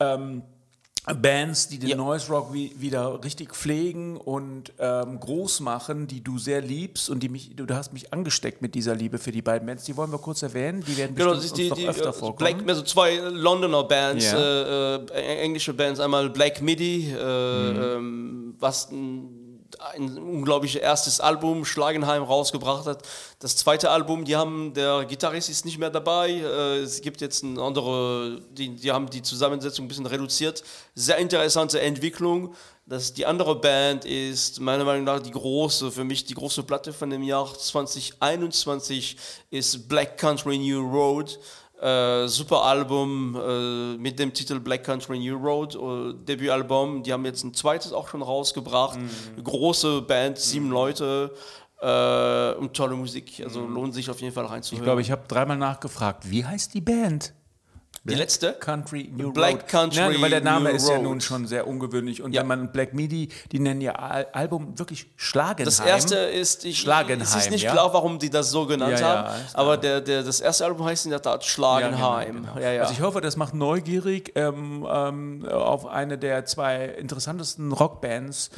ähm, 0.00 0.42
Bands, 1.20 1.68
die 1.68 1.78
den 1.78 1.90
Ja. 1.90 1.96
Noise 1.96 2.28
Rock 2.32 2.54
wie, 2.54 2.72
wieder 2.78 3.22
richtig 3.22 3.54
pflegen 3.54 4.16
und 4.16 4.72
ähm, 4.78 5.20
groß 5.20 5.60
machen, 5.60 6.06
die 6.06 6.22
du 6.24 6.38
sehr 6.38 6.62
liebst 6.62 7.10
und 7.10 7.22
die 7.22 7.28
mich, 7.28 7.54
du, 7.54 7.66
hast 7.74 7.92
mich 7.92 8.10
angesteckt 8.14 8.62
mit 8.62 8.74
dieser 8.74 8.94
Liebe 8.94 9.18
für 9.18 9.30
die 9.30 9.42
beiden 9.42 9.66
Bands. 9.66 9.84
Die 9.84 9.96
wollen 9.98 10.10
wir 10.10 10.18
kurz 10.18 10.42
erwähnen, 10.42 10.82
die 10.86 10.96
werden 10.96 11.14
Genau, 11.14 11.32
bestimmt 11.32 11.44
ist 11.44 11.56
die, 11.58 11.68
uns 11.70 11.78
die 11.78 11.84
noch 11.84 11.90
öfter 11.90 12.08
äh, 12.08 12.12
vorkommen. 12.14 12.56
Black, 12.56 12.68
also 12.68 12.82
zwei 12.82 13.16
Londoner 13.16 13.84
Bands, 13.84 14.24
Ja. 14.24 14.38
äh, 14.38 14.94
äh, 15.04 15.36
englische 15.42 15.74
Bands, 15.74 16.00
einmal 16.00 16.30
Black 16.30 16.62
Midi, 16.62 17.10
äh, 17.10 17.14
Mhm. 17.14 17.80
ähm, 17.82 18.54
was 18.58 18.90
ein, 18.90 19.28
ein 19.80 20.18
unglaubliches 20.18 20.80
erstes 20.80 21.20
Album, 21.20 21.64
Schlagenheim, 21.64 22.22
rausgebracht 22.22 22.86
hat. 22.86 23.02
Das 23.38 23.56
zweite 23.56 23.90
Album, 23.90 24.24
die 24.24 24.36
haben, 24.36 24.74
der 24.74 25.04
Gitarrist 25.04 25.48
ist 25.48 25.64
nicht 25.64 25.78
mehr 25.78 25.90
dabei, 25.90 26.30
äh, 26.30 26.78
es 26.78 27.00
gibt 27.00 27.20
jetzt 27.20 27.44
eine 27.44 27.60
andere, 27.60 28.40
die, 28.50 28.76
die 28.76 28.92
haben 28.92 29.10
die 29.10 29.22
Zusammensetzung 29.22 29.84
ein 29.84 29.88
bisschen 29.88 30.06
reduziert. 30.06 30.62
Sehr 30.94 31.18
interessante 31.18 31.80
Entwicklung. 31.80 32.54
Das, 32.86 33.14
die 33.14 33.24
andere 33.24 33.56
Band 33.56 34.04
ist 34.04 34.60
meiner 34.60 34.84
Meinung 34.84 35.04
nach 35.04 35.20
die 35.20 35.30
große, 35.30 35.90
für 35.90 36.04
mich 36.04 36.26
die 36.26 36.34
große 36.34 36.64
Platte 36.64 36.92
von 36.92 37.08
dem 37.08 37.22
Jahr 37.22 37.46
2021 37.52 39.16
ist 39.50 39.88
Black 39.88 40.18
Country 40.18 40.58
New 40.58 40.80
Road. 40.80 41.38
Äh, 41.84 42.28
super 42.28 42.62
Album 42.62 43.36
äh, 43.36 43.98
mit 43.98 44.18
dem 44.18 44.32
Titel 44.32 44.58
Black 44.58 44.84
Country 44.84 45.18
New 45.18 45.36
Road, 45.36 45.74
äh, 45.74 46.14
Debütalbum. 46.24 47.02
Die 47.02 47.12
haben 47.12 47.26
jetzt 47.26 47.44
ein 47.44 47.52
zweites 47.52 47.92
auch 47.92 48.08
schon 48.08 48.22
rausgebracht. 48.22 48.98
Große 49.42 50.00
Band, 50.00 50.38
sieben 50.38 50.70
Leute 50.70 51.34
äh, 51.82 52.54
und 52.54 52.72
tolle 52.74 52.96
Musik. 52.96 53.42
Also 53.44 53.66
lohnt 53.66 53.92
sich 53.92 54.08
auf 54.08 54.20
jeden 54.22 54.32
Fall 54.32 54.46
reinzuhören. 54.46 54.82
ich 54.82 54.84
glaube, 54.84 55.02
ich 55.02 55.10
habe 55.10 55.24
dreimal 55.28 55.58
nachgefragt, 55.58 56.30
wie 56.30 56.44
heißt 56.44 56.72
die 56.72 56.80
Band? 56.80 57.34
Die 58.04 58.14
letzte? 58.14 58.52
Country 58.52 59.10
New 59.16 59.32
Black 59.32 59.52
Road. 59.54 59.68
Country 59.68 60.00
Nein, 60.00 60.20
weil 60.22 60.30
der 60.30 60.40
Name 60.42 60.68
New 60.70 60.76
ist 60.76 60.88
ja 60.88 60.94
Road. 60.96 61.04
nun 61.04 61.20
schon 61.22 61.46
sehr 61.46 61.66
ungewöhnlich. 61.66 62.22
Und 62.22 62.32
Ja. 62.32 62.42
wenn 62.42 62.48
man 62.48 62.72
Black 62.72 62.92
Midi, 62.92 63.30
die 63.50 63.58
nennen 63.58 63.80
ihr 63.80 63.98
Al 63.98 64.26
Album 64.32 64.78
wirklich 64.78 65.06
Schlagenheim. 65.16 65.64
Das 65.64 65.80
erste 65.80 66.16
ist, 66.16 66.64
ich, 66.64 66.78
Schlagenheim, 66.80 67.22
es 67.22 67.34
ist 67.34 67.50
nicht 67.50 67.62
ja? 67.64 67.72
klar, 67.72 67.92
warum 67.94 68.18
die 68.18 68.28
das 68.30 68.50
so 68.50 68.66
genannt 68.66 68.92
Ja, 68.92 69.00
ja, 69.00 69.24
haben, 69.30 69.40
aber 69.54 69.76
der, 69.78 70.00
der, 70.02 70.22
das 70.22 70.40
erste 70.40 70.64
Album 70.66 70.84
heißt 70.86 71.06
in 71.06 71.10
der 71.12 71.22
Tat 71.22 71.42
Ja, 71.42 71.48
Schlagenheim. 71.48 72.36
genau, 72.36 72.52
genau. 72.54 72.60
Ja, 72.64 72.72
ja. 72.72 72.82
Also 72.82 72.92
ich 72.92 73.00
hoffe, 73.00 73.20
das 73.22 73.36
macht 73.36 73.54
neugierig 73.54 74.32
ähm, 74.34 74.86
ähm, 74.90 75.48
auf 75.50 75.86
eine 75.86 76.18
der 76.18 76.44
zwei 76.44 76.84
interessantesten 76.86 77.72
Rockbands. 77.72 78.50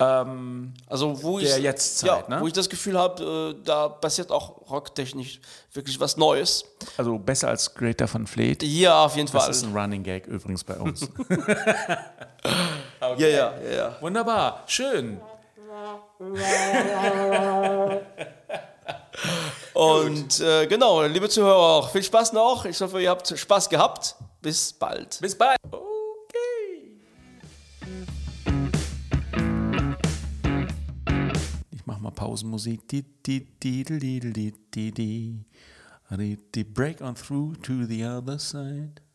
Ähm, 0.00 0.74
Also 0.86 1.22
wo 1.22 1.40
Der 1.40 1.56
ich, 1.56 1.62
Jetztzeit, 1.64 2.24
ja, 2.28 2.36
ne? 2.36 2.40
wo 2.40 2.46
ich 2.46 2.52
das 2.52 2.68
Gefühl 2.68 2.96
habe, 2.98 3.54
äh, 3.58 3.64
da 3.64 3.88
passiert 3.88 4.30
auch 4.30 4.70
rocktechnisch 4.70 5.40
wirklich 5.72 5.98
was 5.98 6.16
Neues. 6.16 6.64
also 6.96 7.18
besser 7.18 7.48
als 7.48 7.74
Greater 7.74 8.06
von 8.06 8.26
Fleet. 8.26 8.62
Ja, 8.62 9.04
auf 9.04 9.16
jeden 9.16 9.30
Das 9.32 9.42
Fall. 9.42 9.50
ist 9.50 9.64
ein 9.64 9.76
Running 9.76 10.02
Gag 10.04 10.26
übrigens 10.26 10.62
bei 10.64 10.74
uns. 10.76 11.08
Ja, 13.00 13.14
ja, 13.16 13.28
ja, 13.28 13.70
ja. 13.76 13.96
Wunderbar, 14.00 14.62
schön. 14.66 15.20
Und 19.74 20.40
äh, 20.40 20.66
genau, 20.66 21.02
liebe 21.02 21.28
Zuhörer, 21.28 21.56
auch 21.56 21.90
viel 21.90 22.02
Spaß 22.02 22.32
noch. 22.32 22.64
Ich 22.64 22.80
hoffe, 22.80 23.00
ihr 23.00 23.10
habt 23.10 23.28
Spaß 23.36 23.68
gehabt. 23.68 24.16
Bis 24.40 24.72
bald. 24.72 25.18
Bis 25.20 25.36
bald. 25.36 25.56
Ich 31.98 32.02
mach 32.02 32.12
mal 32.12 32.26
Pausenmusik. 32.26 32.82
Break 36.74 37.02
on 37.02 37.14
through 37.16 37.56
to 37.62 37.86
the 37.86 38.04
other 38.04 38.38
side. 38.38 39.07